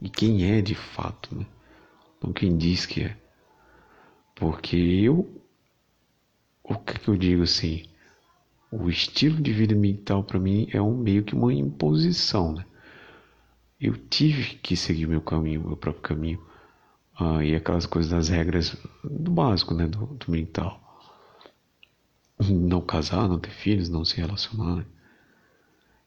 [0.00, 1.46] E quem é de fato, né?
[2.22, 3.16] Não quem diz que é.
[4.34, 5.42] Porque eu
[6.62, 7.84] o que, que eu digo assim?
[8.76, 12.66] O estilo de vida mental para mim é um meio que uma imposição, né?
[13.80, 16.44] Eu tive que seguir meu caminho, meu próprio caminho.
[17.16, 19.86] Ah, e aquelas coisas das regras do básico, né?
[19.86, 20.80] Do, do mental.
[22.40, 24.78] Não casar, não ter filhos, não se relacionar.
[24.78, 24.86] Né?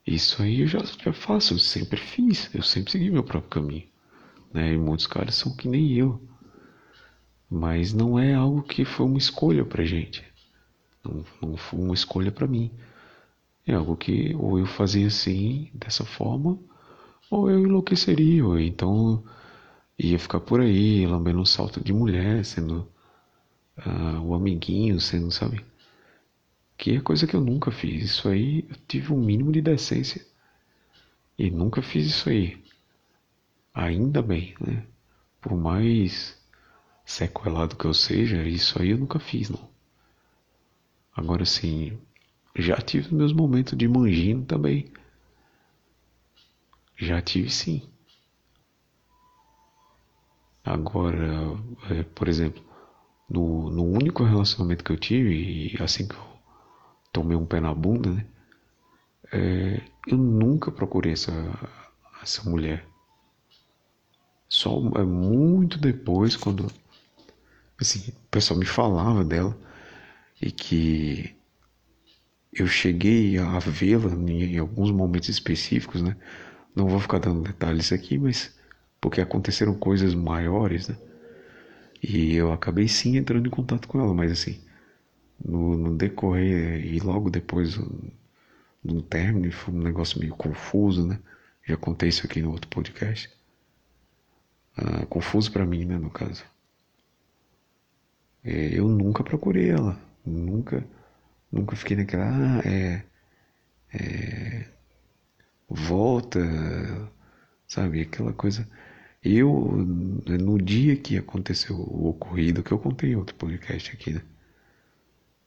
[0.05, 2.53] Isso aí eu já, já faço, eu sempre fiz.
[2.53, 3.87] Eu sempre segui meu próprio caminho.
[4.53, 4.73] Né?
[4.73, 6.21] E muitos caras são que nem eu.
[7.49, 10.21] Mas não é algo que foi uma escolha pra gente.
[11.07, 12.71] Não, não foi uma escolha para mim.
[13.65, 16.57] É algo que ou eu fazia assim, dessa forma,
[17.29, 19.23] ou eu enlouqueceria, ou então
[19.99, 22.87] ia ficar por aí, lambendo um salto de mulher, sendo
[23.79, 25.65] uh, o amiguinho, sendo, sabe?
[26.77, 28.03] Que é coisa que eu nunca fiz.
[28.03, 30.25] Isso aí eu tive um mínimo de decência.
[31.37, 32.63] E nunca fiz isso aí.
[33.73, 34.85] Ainda bem, né?
[35.41, 36.37] Por mais
[37.05, 39.69] sequelado que eu seja, isso aí eu nunca fiz, não.
[41.17, 41.97] Agora sim,
[42.55, 44.91] já tive meus momentos de manjinho também.
[46.95, 47.89] Já tive sim.
[50.63, 51.57] Agora,
[51.89, 52.63] é, por exemplo,
[53.27, 56.23] no, no único relacionamento que eu tive, e assim que eu
[57.11, 58.27] tomei um pé na bunda, né?
[59.31, 61.33] É, eu nunca procurei essa,
[62.21, 62.87] essa mulher.
[64.47, 66.71] Só é muito depois, quando
[67.81, 69.57] assim, o pessoal me falava dela
[70.41, 71.35] e que
[72.53, 76.15] eu cheguei a vê-la em alguns momentos específicos, né?
[76.75, 78.55] Não vou ficar dando detalhes aqui, mas
[79.01, 80.97] porque aconteceram coisas maiores, né?
[82.01, 84.59] E eu acabei sim entrando em contato com ela, mas assim,
[85.43, 87.77] no, no decorrer e logo depois
[88.83, 91.19] do término, foi um negócio meio confuso, né?
[91.65, 93.29] Já contei isso aqui no outro podcast.
[94.77, 96.43] Ah, confuso para mim, né, no caso.
[98.43, 100.85] É, eu nunca procurei ela, nunca,
[101.51, 103.03] nunca fiquei naquela, ah, é,
[103.93, 104.65] é,
[105.69, 106.39] volta,
[107.67, 108.67] sabe, aquela coisa.
[109.23, 109.49] Eu,
[110.39, 114.21] no dia que aconteceu o ocorrido, que eu contei em outro podcast aqui, né?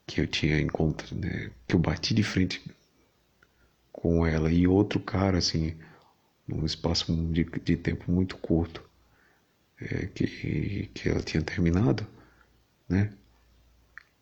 [0.07, 1.51] Que eu tinha encontro, né?
[1.67, 2.63] Que eu bati de frente
[3.93, 5.77] com ela e outro cara, assim,
[6.47, 8.83] num espaço de, de tempo muito curto,
[9.81, 12.07] é, que, que ela tinha terminado,
[12.89, 13.13] né?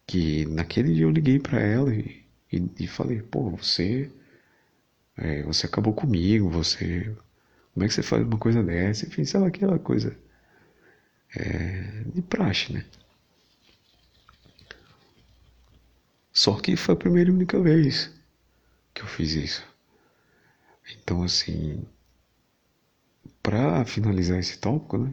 [0.08, 4.10] Que naquele dia eu liguei para ela e, e, e, falei, pô, você,
[5.16, 7.14] é, você acabou comigo, você,
[7.74, 9.06] como é que você faz uma coisa dessa?
[9.06, 10.16] Enfim, sabe aquela coisa
[11.36, 12.84] é, de praxe, né?
[16.32, 18.10] Só que foi a primeira e única vez
[18.94, 19.66] que eu fiz isso.
[20.96, 21.84] Então, assim,
[23.42, 25.12] para finalizar esse tópico, né?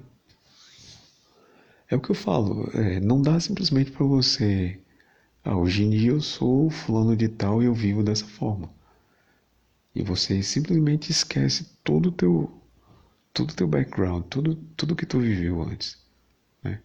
[1.89, 4.79] É o que eu falo, é, não dá simplesmente para você.
[5.45, 8.67] Ah, hoje em dia eu sou fulano de tal e eu vivo dessa forma.
[9.93, 12.61] E você simplesmente esquece todo o teu,
[13.33, 16.03] todo teu background, tudo, tudo que tu viveu antes,
[16.63, 16.81] né?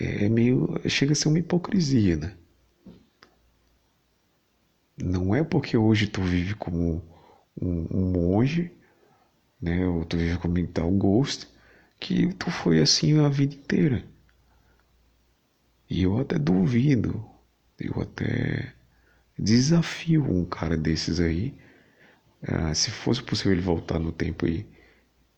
[0.00, 2.36] É meio, chega a ser uma hipocrisia, né?
[4.96, 7.00] Não é porque hoje tu vive como
[7.60, 8.72] um, um monge,
[9.60, 9.86] né?
[9.86, 11.48] Ou tu vive como tal ghost,
[12.00, 14.11] que tu foi assim a vida inteira.
[15.92, 17.22] E eu até duvido,
[17.78, 18.72] eu até
[19.38, 21.54] desafio um cara desses aí,
[22.42, 24.66] ah, se fosse possível ele voltar no tempo e,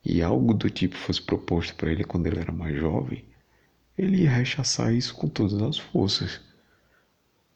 [0.05, 3.25] e algo do tipo fosse proposto para ele quando ele era mais jovem,
[3.99, 6.41] ele ia rechaçar isso com todas as forças.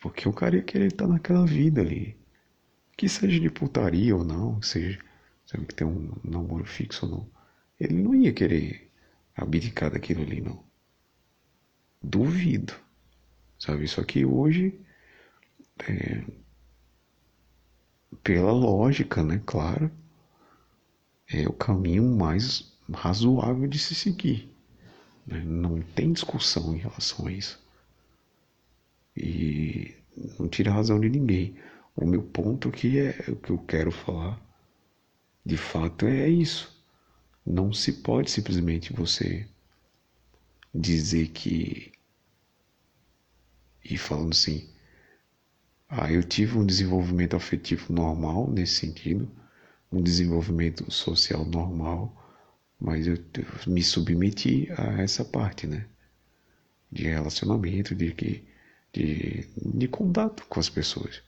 [0.00, 2.16] Porque o cara ia querer estar naquela vida ali.
[2.96, 4.98] Que seja de putaria ou não, seja
[5.46, 7.30] sabe, que tem um namoro fixo ou não.
[7.78, 8.90] Ele não ia querer
[9.36, 10.64] abdicar daquilo ali, não.
[12.02, 12.87] Duvido.
[13.58, 14.78] Sabe, só que hoje,
[15.80, 16.24] é,
[18.22, 19.90] pela lógica, né, claro,
[21.28, 24.48] é o caminho mais razoável de se seguir.
[25.26, 25.42] Né?
[25.44, 27.60] Não tem discussão em relação a isso.
[29.16, 29.94] E
[30.38, 31.56] não tira a razão de ninguém.
[31.96, 34.40] O meu ponto que é o que eu quero falar,
[35.44, 36.76] de fato, é isso.
[37.44, 39.48] Não se pode simplesmente você
[40.74, 41.92] dizer que
[43.88, 44.68] e falando assim,
[45.88, 49.30] ah, eu tive um desenvolvimento afetivo normal nesse sentido,
[49.90, 52.14] um desenvolvimento social normal,
[52.78, 53.16] mas eu
[53.66, 55.86] me submeti a essa parte, né?
[56.92, 58.44] De relacionamento, de que
[58.92, 61.22] de, de contato com as pessoas.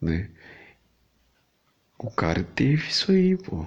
[0.00, 0.30] Né?
[1.98, 3.66] O cara teve isso aí, pô.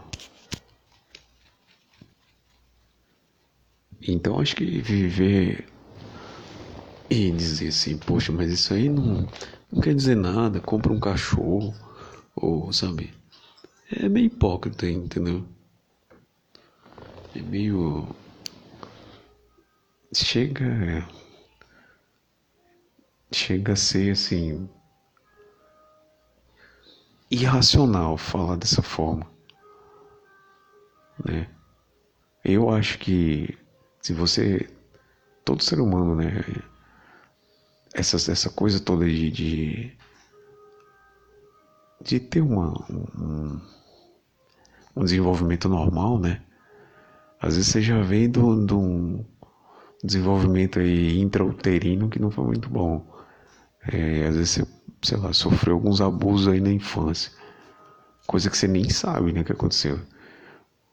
[4.02, 5.68] Então acho que viver
[7.10, 9.28] e dizer assim, poxa, mas isso aí não,
[9.72, 11.74] não quer dizer nada, compra um cachorro,
[12.36, 13.14] ou sabe?
[13.92, 15.44] É meio hipócrita, entendeu?
[17.36, 18.08] É meio.
[20.14, 21.08] Chega
[23.32, 24.68] chega a ser assim
[27.30, 29.28] irracional falar dessa forma,
[31.24, 31.48] né?
[32.44, 33.56] Eu acho que
[34.02, 34.68] se você
[35.46, 36.44] todo ser humano, né,
[37.94, 39.98] essa essa coisa toda de de,
[42.02, 43.60] de ter uma um,
[44.96, 46.42] um desenvolvimento normal, né?
[47.42, 49.24] Às vezes você já vem de um
[50.04, 53.06] desenvolvimento aí intrauterino que não foi muito bom.
[53.92, 54.68] É, às vezes você,
[55.04, 57.32] sei lá, sofreu alguns abusos aí na infância.
[58.28, 60.00] Coisa que você nem sabe, né, que aconteceu.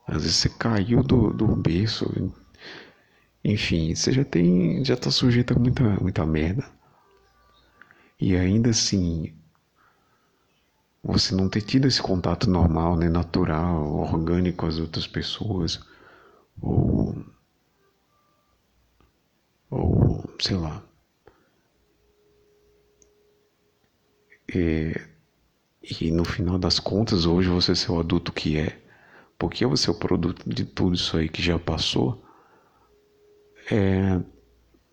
[0.07, 2.07] Às vezes você caiu do, do berço.
[3.45, 4.85] Enfim, você já tem.
[4.85, 6.65] já tá sujeito a muita, muita merda.
[8.21, 9.35] E ainda assim.
[11.03, 15.81] Você não ter tido esse contato normal, né, natural, orgânico com as outras pessoas.
[16.61, 17.15] Ou.
[19.71, 20.83] Ou, sei lá,
[24.49, 24.95] E,
[26.01, 28.79] e no final das contas, hoje você ser o adulto que é,
[29.39, 32.23] porque você é o produto de tudo isso aí que já passou,
[33.71, 34.21] é,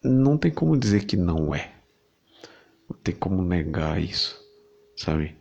[0.03, 1.71] não tem como dizer que não é.
[2.89, 4.39] Não tem como negar isso,
[4.95, 5.36] sabe?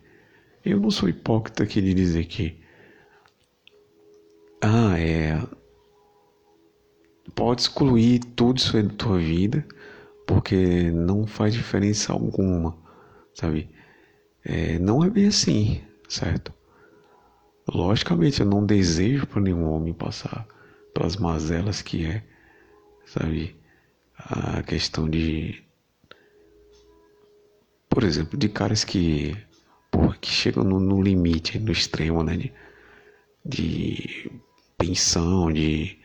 [0.63, 2.61] Eu não sou hipócrita aqui de dizer que.
[4.61, 5.41] Ah, é.
[7.35, 9.65] Pode excluir tudo isso aí da tua vida,
[10.27, 12.77] porque não faz diferença alguma,
[13.33, 13.69] sabe?
[14.43, 16.53] É, não é bem assim, certo?
[17.67, 20.45] Logicamente, eu não desejo para nenhum homem passar
[20.93, 22.23] pelas mazelas que é,
[23.05, 23.55] sabe?
[24.17, 25.63] A questão de,
[27.93, 29.37] por exemplo, de caras que,
[29.91, 32.35] porra, que chegam no, no limite, no extremo, né?
[32.37, 32.51] De,
[33.45, 34.31] de
[34.77, 35.99] pensão, de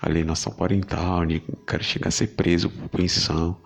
[0.00, 3.60] alienação parental, de cara chegar a ser preso por pensão,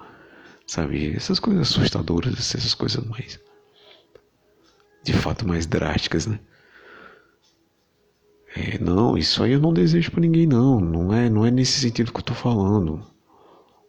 [0.67, 1.15] sabe?
[1.15, 3.39] Essas coisas assustadoras, essas coisas mais,
[5.05, 6.41] de fato, mais drásticas, né?
[8.57, 10.81] É, não, isso aí eu não desejo para ninguém não.
[10.81, 13.07] Não é, não é nesse sentido que eu tô falando.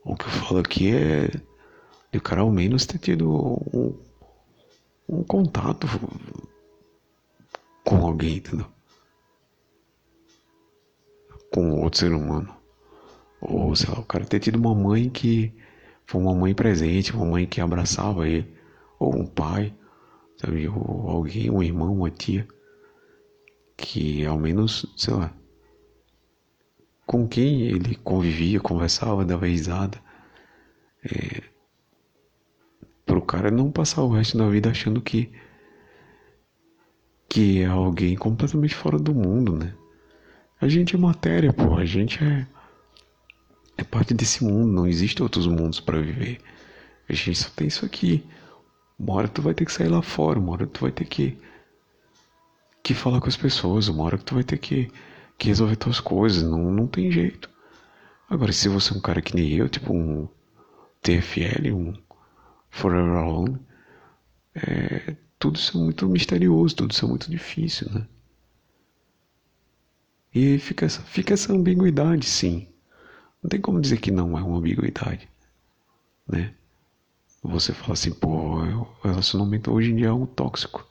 [0.05, 1.31] O que eu falo aqui é
[2.11, 3.29] de o cara ao menos ter tido
[3.73, 3.97] um,
[5.07, 5.87] um contato
[7.85, 8.67] com alguém, entendeu?
[11.51, 12.53] Com outro ser humano.
[13.39, 15.53] Ou, sei lá, o cara ter tido uma mãe que
[16.05, 18.53] foi uma mãe presente, uma mãe que abraçava ele.
[18.99, 19.73] Ou um pai,
[20.37, 20.67] sabe?
[20.67, 22.47] Ou alguém, um irmão, uma tia
[23.75, 25.33] que ao menos, sei lá,
[27.05, 29.99] com quem ele convivia, conversava, dava risada,
[31.03, 31.41] é,
[33.05, 35.31] para o cara não passar o resto da vida achando que
[37.29, 39.73] que é alguém completamente fora do mundo, né?
[40.59, 42.45] A gente é matéria, pô, a gente é
[43.77, 46.39] é parte desse mundo, não existe outros mundos para viver.
[47.09, 48.23] A gente só tem isso aqui.
[48.99, 51.37] Uma hora tu vai ter que sair lá fora, uma hora tu vai ter que
[52.83, 54.91] que falar com as pessoas, uma hora que tu vai ter que,
[55.37, 57.49] que resolver tuas coisas, não, não tem jeito.
[58.29, 60.27] Agora, se você é um cara que nem eu, tipo um
[61.01, 61.93] TFL, um
[62.71, 63.59] Forever Alone,
[64.55, 68.07] é, tudo isso é muito misterioso, tudo isso é muito difícil, né?
[70.33, 72.67] E fica essa, fica essa ambiguidade, sim.
[73.43, 75.27] Não tem como dizer que não é uma ambiguidade,
[76.27, 76.53] né?
[77.43, 80.87] Você fala assim, pô, o relacionamento hoje em dia é um tóxico,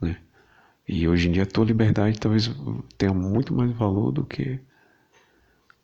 [0.00, 0.20] né?
[0.86, 2.50] E hoje em dia a tua liberdade talvez
[2.96, 4.60] tenha muito mais valor do que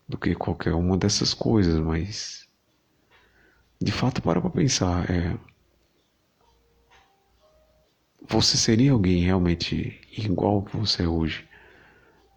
[0.07, 2.48] do que qualquer uma dessas coisas, mas
[3.81, 5.37] de fato para para pensar, é
[8.27, 11.47] você seria alguém realmente igual que você é hoje,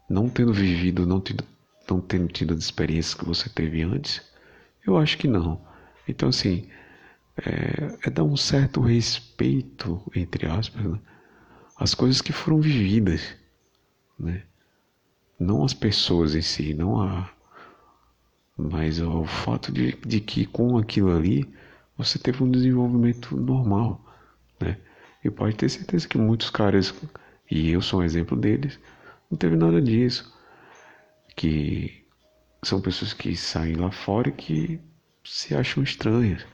[0.09, 1.43] não tendo vivido, não tendo,
[1.89, 4.21] não tendo tido as experiências que você teve antes?
[4.85, 5.61] Eu acho que não.
[6.07, 6.67] Então assim,
[7.37, 10.99] é, é dar um certo respeito, entre aspas, né?
[11.77, 13.35] as coisas que foram vividas,
[14.17, 14.43] né?
[15.39, 17.29] Não as pessoas em si, não a.
[18.63, 21.53] Mas o fato de, de que com aquilo ali
[21.97, 24.01] você teve um desenvolvimento normal,
[24.59, 24.77] né?
[25.23, 26.93] E pode ter certeza que muitos caras,
[27.51, 28.79] e eu sou um exemplo deles,
[29.29, 30.33] não teve nada disso.
[31.35, 32.05] Que
[32.63, 34.79] são pessoas que saem lá fora e que
[35.25, 36.45] se acham estranhas,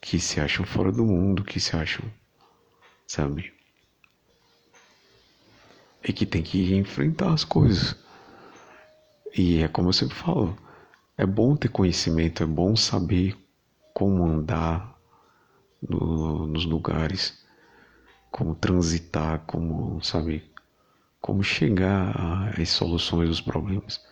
[0.00, 2.04] que se acham fora do mundo, que se acham,
[3.06, 3.52] sabe,
[6.02, 7.94] e que tem que enfrentar as coisas.
[9.36, 10.56] E é como eu sempre falo,
[11.20, 13.36] é bom ter conhecimento, é bom saber
[13.92, 14.98] como andar
[15.86, 17.44] no, nos lugares,
[18.30, 20.50] como transitar, como, sabe,
[21.20, 24.02] como chegar às soluções dos problemas.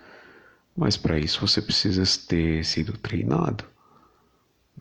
[0.76, 3.64] Mas para isso você precisa ter sido treinado.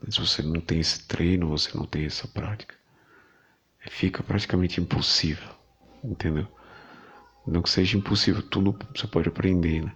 [0.10, 2.76] Se você não tem esse treino, você não tem essa prática,
[3.90, 5.48] fica praticamente impossível,
[6.04, 6.46] entendeu?
[7.48, 9.96] Não que seja impossível, tudo você pode aprender, né?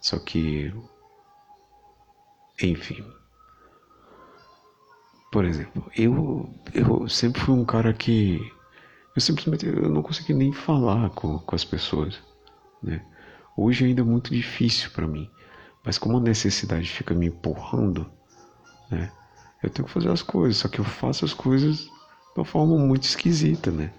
[0.00, 0.72] Só que.
[2.62, 3.04] Enfim.
[5.30, 8.52] Por exemplo, eu, eu sempre fui um cara que.
[9.16, 12.20] Eu simplesmente eu não consegui nem falar com, com as pessoas,
[12.82, 13.04] né?
[13.56, 15.30] Hoje ainda é muito difícil para mim,
[15.84, 18.08] mas como a necessidade fica me empurrando,
[18.90, 19.12] né?
[19.62, 21.90] Eu tenho que fazer as coisas, só que eu faço as coisas de
[22.36, 23.92] uma forma muito esquisita, né?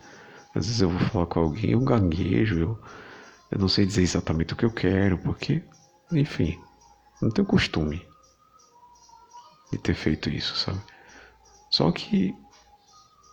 [0.53, 2.79] Às vezes eu vou falar com alguém, eu gaguejo, eu,
[3.51, 5.63] eu não sei dizer exatamente o que eu quero, porque,
[6.11, 6.59] enfim,
[7.21, 8.05] não tenho costume
[9.77, 10.81] ter feito isso, sabe?
[11.69, 12.35] Só que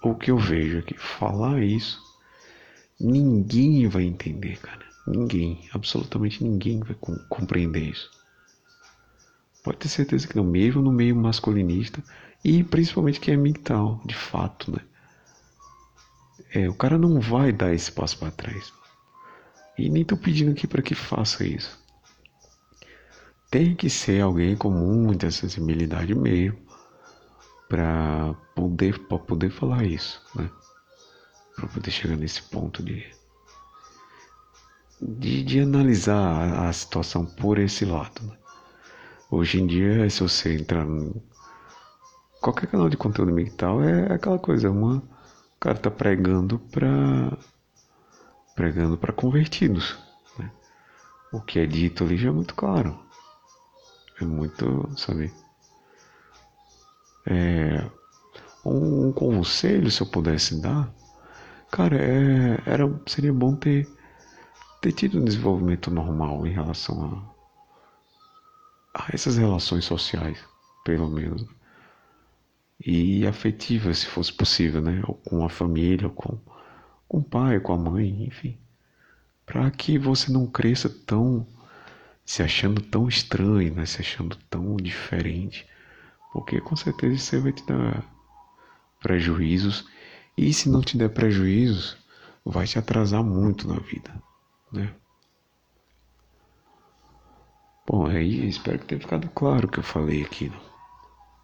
[0.02, 2.02] o que eu vejo é que falar isso,
[2.98, 4.84] ninguém vai entender, cara.
[5.06, 6.96] Ninguém, absolutamente ninguém vai
[7.28, 8.10] compreender isso.
[9.62, 12.02] Pode ter certeza que não, mesmo no meio masculinista
[12.44, 14.80] e principalmente que é mental, de fato, né?
[16.54, 18.72] É, o cara não vai dar esse passo para trás.
[19.78, 21.81] E nem tô pedindo aqui para que faça isso.
[23.52, 26.58] Tem que ser alguém com muita sensibilidade mesmo
[27.68, 30.48] para poder, pra poder falar isso, né?
[31.54, 33.04] Para poder chegar nesse ponto de,
[35.02, 38.22] de, de analisar a, situação por esse lado.
[38.22, 38.34] Né?
[39.30, 41.22] Hoje em dia, se você entrar no
[42.40, 47.36] qualquer canal de conteúdo mental, é aquela coisa, uma o cara tá pregando para
[48.56, 49.98] pregando para convertidos.
[50.38, 50.50] Né?
[51.30, 53.11] O que é dito ali já é muito claro.
[54.22, 55.32] É muito, sabe?
[57.26, 57.90] É,
[58.64, 60.94] um, um, conselho, se eu pudesse dar,
[61.72, 63.88] cara, é, era, seria bom ter,
[64.80, 67.34] ter tido um desenvolvimento normal em relação
[68.94, 70.38] a, a essas relações sociais,
[70.84, 71.44] pelo menos.
[72.84, 75.02] E afetivas, se fosse possível, né?
[75.08, 76.38] Ou com a família, ou com,
[77.08, 78.56] com o pai, com a mãe, enfim.
[79.44, 81.44] Para que você não cresça tão
[82.32, 83.84] se achando tão estranho, né?
[83.84, 85.68] se achando tão diferente,
[86.32, 88.02] porque com certeza isso vai te dar
[89.02, 89.86] prejuízos
[90.34, 91.94] e se não te der prejuízos,
[92.42, 94.10] vai te atrasar muito na vida,
[94.72, 94.94] né?
[97.86, 100.48] Bom, aí espero que tenha ficado claro o que eu falei aqui.
[100.48, 100.60] Né?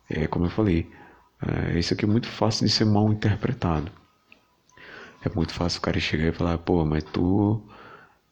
[0.08, 0.90] É como eu falei,
[1.46, 3.92] é, isso aqui é muito fácil de ser mal interpretado.
[5.22, 7.62] É muito fácil o cara chegar e falar, pô, mas tu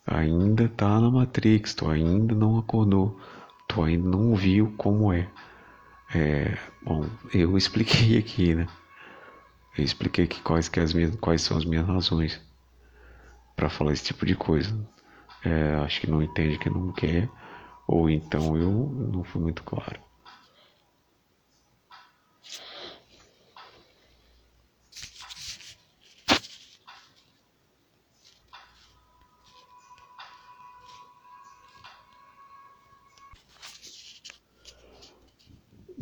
[0.07, 3.19] ainda tá na Matrix, tu ainda não acordou,
[3.69, 5.29] tu ainda não viu como é.
[6.15, 8.67] é bom, eu expliquei aqui, né?
[9.77, 12.41] Eu expliquei aqui quais, que as minhas, quais são as minhas razões
[13.55, 14.79] para falar esse tipo de coisa.
[15.45, 17.29] É, acho que não entende que não quer,
[17.87, 18.71] ou então eu
[19.13, 20.06] não fui muito claro.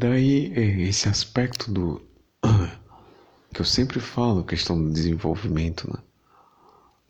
[0.04, 0.52] Daí
[0.86, 2.02] esse aspecto do
[3.54, 5.98] que eu sempre falo, questão do desenvolvimento, né?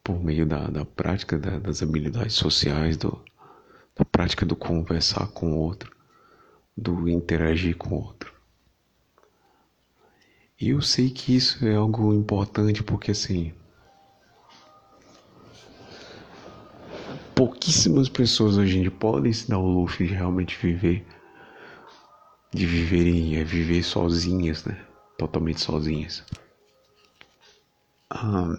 [0.05, 3.21] por meio da, da prática da, das habilidades sociais, do,
[3.97, 5.91] da prática do conversar com o outro,
[6.77, 8.33] do interagir com o outro.
[10.61, 13.53] E eu sei que isso é algo importante porque assim
[17.35, 21.05] pouquíssimas pessoas hoje em dia podem se dar o luxo de realmente viver
[22.55, 24.87] de viverem, é viver sozinhas, né?
[25.19, 26.25] Totalmente sozinhas.
[28.11, 28.57] Ah,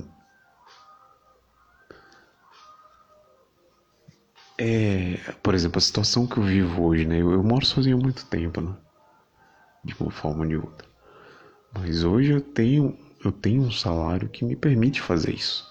[4.57, 7.21] é, por exemplo, a situação que eu vivo hoje, né?
[7.21, 8.75] Eu, eu moro sozinho há muito tempo, né?
[9.81, 10.85] De uma forma ou de outra.
[11.73, 15.65] Mas hoje eu tenho, eu tenho um salário que me permite fazer isso.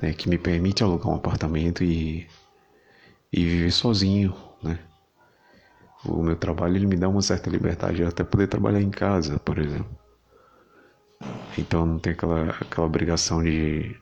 [0.00, 0.12] Né?
[0.12, 2.28] Que me permite alugar um apartamento e,
[3.32, 4.49] e viver sozinho?
[6.04, 9.58] O meu trabalho ele me dá uma certa liberdade, até poder trabalhar em casa, por
[9.58, 9.98] exemplo.
[11.58, 13.96] Então não tem aquela, aquela obrigação de,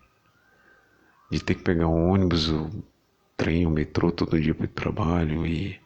[1.31, 2.71] de ter que pegar um ônibus, o
[3.37, 5.81] trem, o metrô todo dia para o trabalho e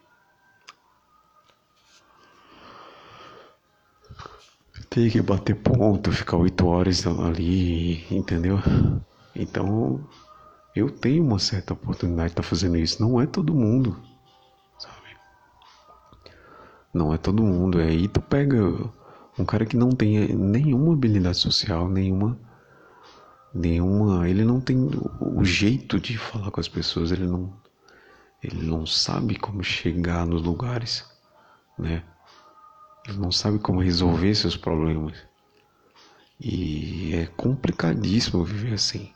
[4.89, 8.59] ter que bater ponto, ficar oito horas ali, entendeu?
[9.35, 10.07] Então
[10.75, 13.01] eu tenho uma certa oportunidade de estar tá fazendo isso.
[13.01, 14.12] Não é todo mundo.
[16.93, 17.79] Não é todo mundo.
[17.79, 18.61] Aí tu pega
[19.37, 22.37] um cara que não tem nenhuma habilidade social, nenhuma.
[23.53, 24.29] Nenhuma.
[24.29, 24.77] Ele não tem
[25.19, 27.53] o jeito de falar com as pessoas, ele não.
[28.43, 31.05] Ele não sabe como chegar nos lugares,
[31.79, 32.03] né?
[33.07, 35.17] Ele não sabe como resolver seus problemas.
[36.39, 39.13] E é complicadíssimo viver assim,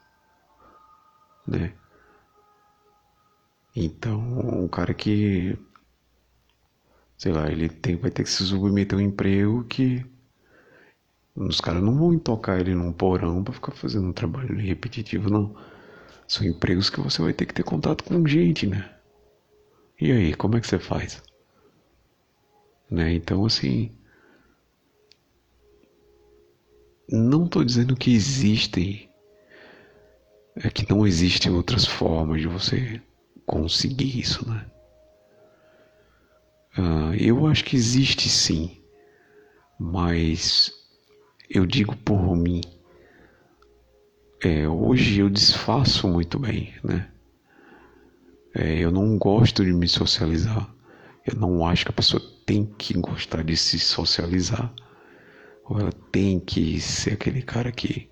[1.45, 1.73] né?
[3.75, 4.19] Então,
[4.63, 5.57] um cara que
[7.17, 10.05] sei lá, ele tem, vai ter que se submeter a um emprego que
[11.35, 15.55] os caras não vão tocar ele num porão para ficar fazendo um trabalho repetitivo, não.
[16.27, 18.93] São empregos que você vai ter que ter contato com gente, né?
[19.99, 21.23] E aí, como é que você faz?
[22.89, 23.13] Né?
[23.13, 23.91] Então, assim.
[27.09, 29.09] Não estou dizendo que existem.
[30.55, 33.01] É que não existem outras formas de você
[33.45, 34.69] conseguir isso, né?
[36.77, 38.77] Uh, eu acho que existe sim,
[39.79, 40.71] mas
[41.49, 42.61] eu digo por mim.
[44.43, 47.09] É, hoje eu desfaço muito bem, né?
[48.53, 50.71] É, eu não gosto de me socializar.
[51.25, 54.71] Eu não acho que a pessoa tem que gostar de se socializar.
[55.65, 58.09] Ou ela tem que ser aquele cara que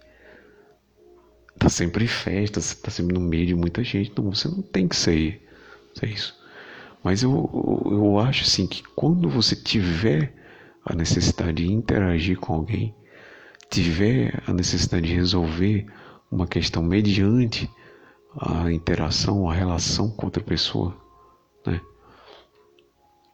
[1.57, 4.11] tá sempre em festa, tá sempre no meio de muita gente.
[4.17, 5.47] Não, você não tem que ser,
[5.93, 6.44] ser isso.
[7.05, 10.33] Mas eu, eu acho assim que quando você tiver
[10.83, 12.95] a necessidade de interagir com alguém,
[13.69, 15.85] tiver a necessidade de resolver
[16.31, 17.69] uma questão mediante
[18.35, 20.97] a interação, a relação com outra pessoa,
[21.63, 21.79] né?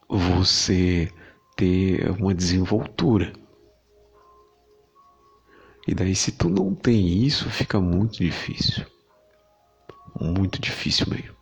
[0.06, 1.10] Você
[1.56, 3.32] ter uma desenvoltura.
[5.88, 8.84] E daí se tu não tem isso, fica muito difícil.
[10.20, 11.34] Muito difícil mesmo.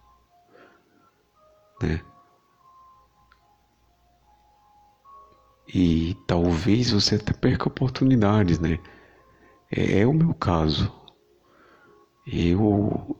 [1.82, 2.00] Né?
[5.72, 8.80] E talvez você até perca oportunidades, né?
[9.70, 10.92] É, é o meu caso.
[12.26, 13.16] Eu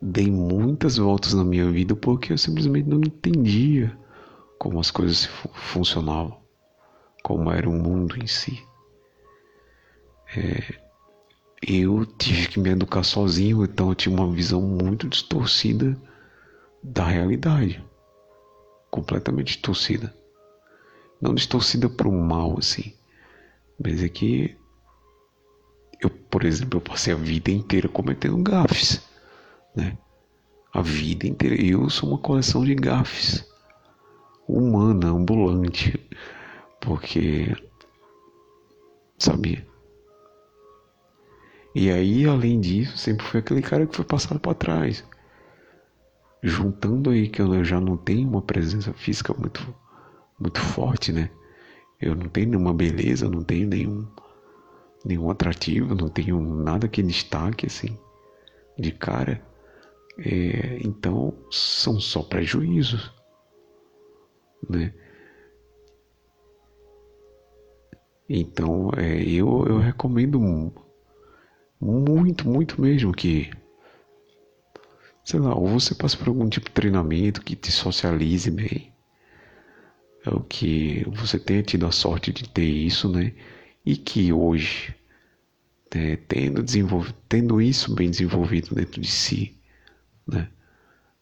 [0.00, 3.96] dei muitas voltas na minha vida porque eu simplesmente não entendia
[4.60, 6.40] como as coisas funcionavam,
[7.24, 8.62] como era o mundo em si.
[10.36, 10.74] É,
[11.66, 16.00] eu tive que me educar sozinho, então eu tinha uma visão muito distorcida
[16.80, 17.84] da realidade,
[18.88, 20.21] completamente distorcida
[21.22, 22.92] não distorcida para o mal, assim.
[23.78, 24.56] Mas é que
[26.00, 29.00] eu, por exemplo, eu passei a vida inteira cometendo gafes,
[29.74, 29.96] né?
[30.74, 31.54] A vida inteira.
[31.62, 33.46] Eu sou uma coleção de gafes.
[34.48, 35.94] Humana, ambulante.
[36.80, 37.54] Porque.
[39.16, 39.64] Sabia?
[41.74, 45.04] E aí, além disso, sempre fui aquele cara que foi passado para trás.
[46.42, 49.72] Juntando aí que eu já não tenho uma presença física muito
[50.42, 51.30] muito forte, né?
[52.00, 54.06] Eu não tenho nenhuma beleza, não tenho nenhum,
[55.04, 57.96] nenhum atrativo, não tenho nada que destaque assim
[58.78, 59.40] de cara.
[60.18, 63.10] É, então são só prejuízos,
[64.68, 64.92] né?
[68.28, 70.40] Então é, eu, eu recomendo
[71.80, 73.50] muito, muito mesmo que,
[75.24, 78.91] sei lá, ou você passe por algum tipo de treinamento que te socialize bem,
[80.48, 83.32] que você tenha tido a sorte de ter isso, né?
[83.84, 84.94] E que hoje,
[85.92, 86.62] né, tendo,
[87.28, 89.56] tendo isso bem desenvolvido dentro de si,
[90.26, 90.48] né?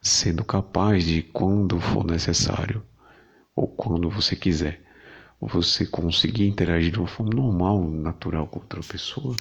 [0.02, 2.82] Sendo capaz de, quando for necessário,
[3.56, 4.82] ou quando você quiser,
[5.40, 9.34] você conseguir interagir de uma forma normal, natural com outra pessoa,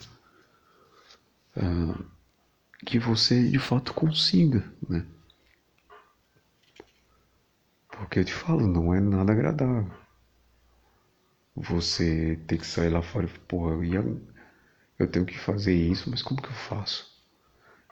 [1.58, 2.06] uh,
[2.86, 5.06] que você de fato consiga, né?
[8.00, 9.92] Porque eu te falo, não é nada agradável.
[11.56, 14.22] Você ter que sair lá fora e, porra, eu, ia,
[14.98, 17.06] eu tenho que fazer isso, mas como que eu faço?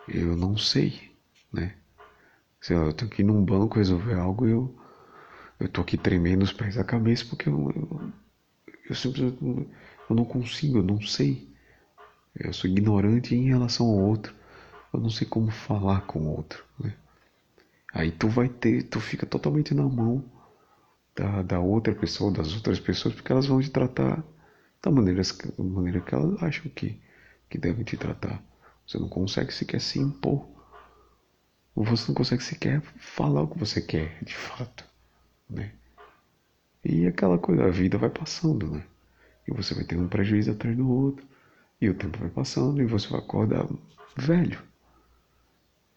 [0.07, 1.11] Eu não sei,
[1.51, 1.75] né?
[2.61, 4.73] Sei lá, eu tenho que ir num banco resolver algo e eu,
[5.59, 8.13] eu tô aqui tremendo os pés da cabeça porque eu, eu,
[8.89, 9.43] eu simplesmente
[10.09, 11.53] eu não consigo, eu não sei.
[12.33, 14.33] Eu sou ignorante em relação ao outro.
[14.93, 16.95] Eu não sei como falar com o outro, né?
[17.97, 20.23] Aí tu vai ter, tu fica totalmente na mão
[21.15, 24.23] da, da outra pessoa, das outras pessoas, porque elas vão te tratar
[24.83, 27.01] da maneira, da maneira que elas acham que,
[27.49, 28.39] que devem te tratar.
[28.85, 30.47] Você não consegue sequer se impor.
[31.75, 34.85] Você não consegue sequer falar o que você quer, de fato.
[35.49, 35.71] Né?
[36.85, 38.83] E aquela coisa, a vida vai passando, né?
[39.47, 41.25] E você vai tendo um prejuízo atrás do outro.
[41.81, 43.67] E o tempo vai passando e você vai acordar
[44.15, 44.61] velho.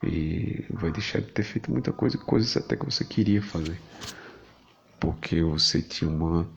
[0.02, 3.78] E vai deixar de ter feito muita coisa, coisas até que você queria fazer.
[4.98, 6.48] Porque você tinha uma.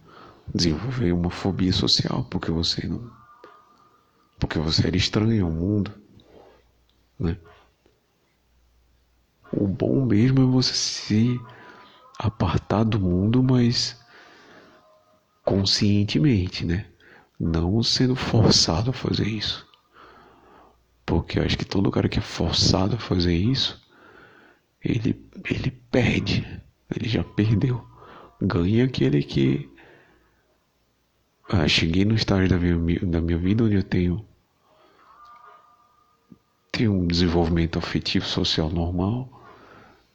[0.53, 3.11] desenvolveu uma fobia social, porque você não.
[4.39, 5.91] Porque você era estranho ao mundo.
[7.19, 7.37] Né?
[9.51, 11.41] O bom mesmo é você se
[12.17, 14.01] apartar do mundo, mas
[15.43, 16.85] conscientemente, né?
[17.39, 19.67] Não sendo forçado a fazer isso.
[21.05, 23.81] Porque eu acho que todo cara que é forçado a fazer isso,
[24.83, 26.45] ele, ele perde.
[26.95, 27.85] Ele já perdeu.
[28.41, 29.69] Ganha aquele que.
[31.49, 34.25] Ah, cheguei no estágio da minha, da minha vida onde eu tenho,
[36.71, 39.29] tenho um desenvolvimento afetivo social normal,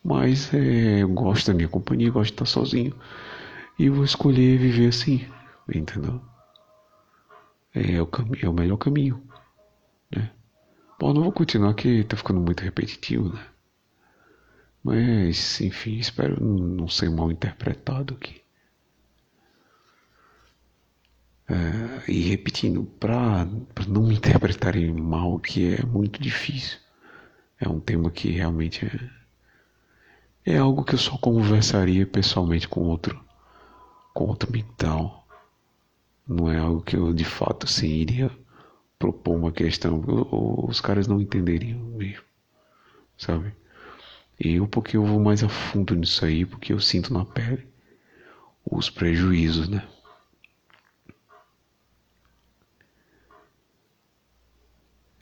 [0.03, 2.95] mas é, eu gosto da minha companhia, gosto de estar sozinho.
[3.79, 5.25] E vou escolher viver assim,
[5.73, 6.21] entendeu?
[7.75, 8.09] É o,
[8.43, 9.23] é o melhor caminho?
[10.99, 13.47] Bom, não vou continuar que tá ficando muito repetitivo, né?
[14.83, 18.43] Mas, enfim, espero não ser mal interpretado aqui.
[21.49, 23.47] É, e repetindo, para
[23.87, 26.79] não me interpretarem mal, que é muito difícil.
[27.61, 28.85] É um tema que realmente
[30.45, 33.25] é, é algo que eu só conversaria pessoalmente com outro,
[34.13, 35.27] com outro mental.
[36.27, 38.31] Não é algo que eu de fato assim iria
[38.99, 40.03] propor uma questão,
[40.67, 42.25] os caras não entenderiam mesmo,
[43.17, 43.55] sabe?
[44.39, 47.67] Eu, porque eu vou mais a fundo nisso aí, porque eu sinto na pele
[48.65, 49.87] os prejuízos, né?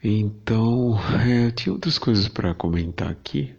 [0.02, 3.56] Então, é, tinha outras coisas para comentar aqui.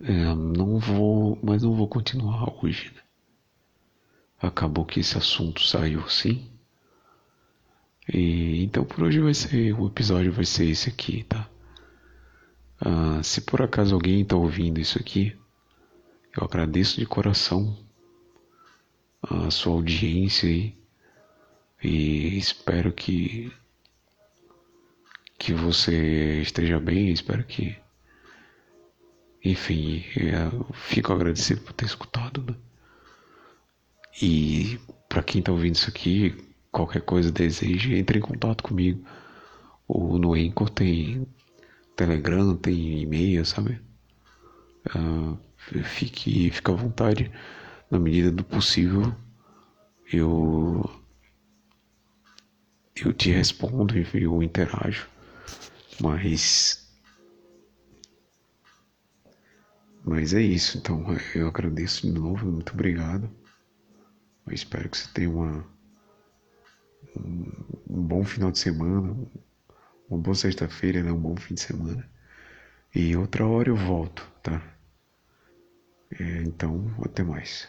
[0.00, 2.92] É, não vou, mas não vou continuar hoje.
[2.94, 3.02] Né?
[4.40, 6.48] Acabou que esse assunto saiu assim.
[8.12, 11.48] E então por hoje vai ser o episódio vai ser esse aqui, tá?
[12.80, 15.36] Ah, se por acaso alguém está ouvindo isso aqui,
[16.36, 17.76] eu agradeço de coração
[19.22, 20.74] a sua audiência aí
[21.82, 23.52] e espero que
[25.38, 27.76] que você esteja bem, espero que
[29.44, 32.56] enfim, eu fico agradecido por ter escutado, né?
[34.20, 34.78] E
[35.08, 39.04] para quem está ouvindo isso aqui, qualquer coisa deseje, entre em contato comigo.
[39.86, 41.26] O no Anchor tem
[41.96, 43.80] Telegram, tem e-mail, sabe?
[44.94, 45.38] Uh,
[45.84, 47.30] fique, fique à vontade,
[47.90, 49.14] na medida do possível,
[50.12, 50.88] eu
[53.04, 55.08] eu te respondo, eu interajo,
[56.00, 56.88] mas
[60.04, 61.04] mas é isso, então
[61.34, 63.30] eu agradeço de novo, muito obrigado.
[64.46, 65.66] Eu espero que você tenha uma,
[67.24, 69.16] um, bom final de semana,
[70.08, 71.12] uma boa sexta-feira, né?
[71.12, 72.08] um bom fim de semana.
[72.94, 74.62] E outra hora eu volto, tá?
[76.18, 77.68] É, então, até mais.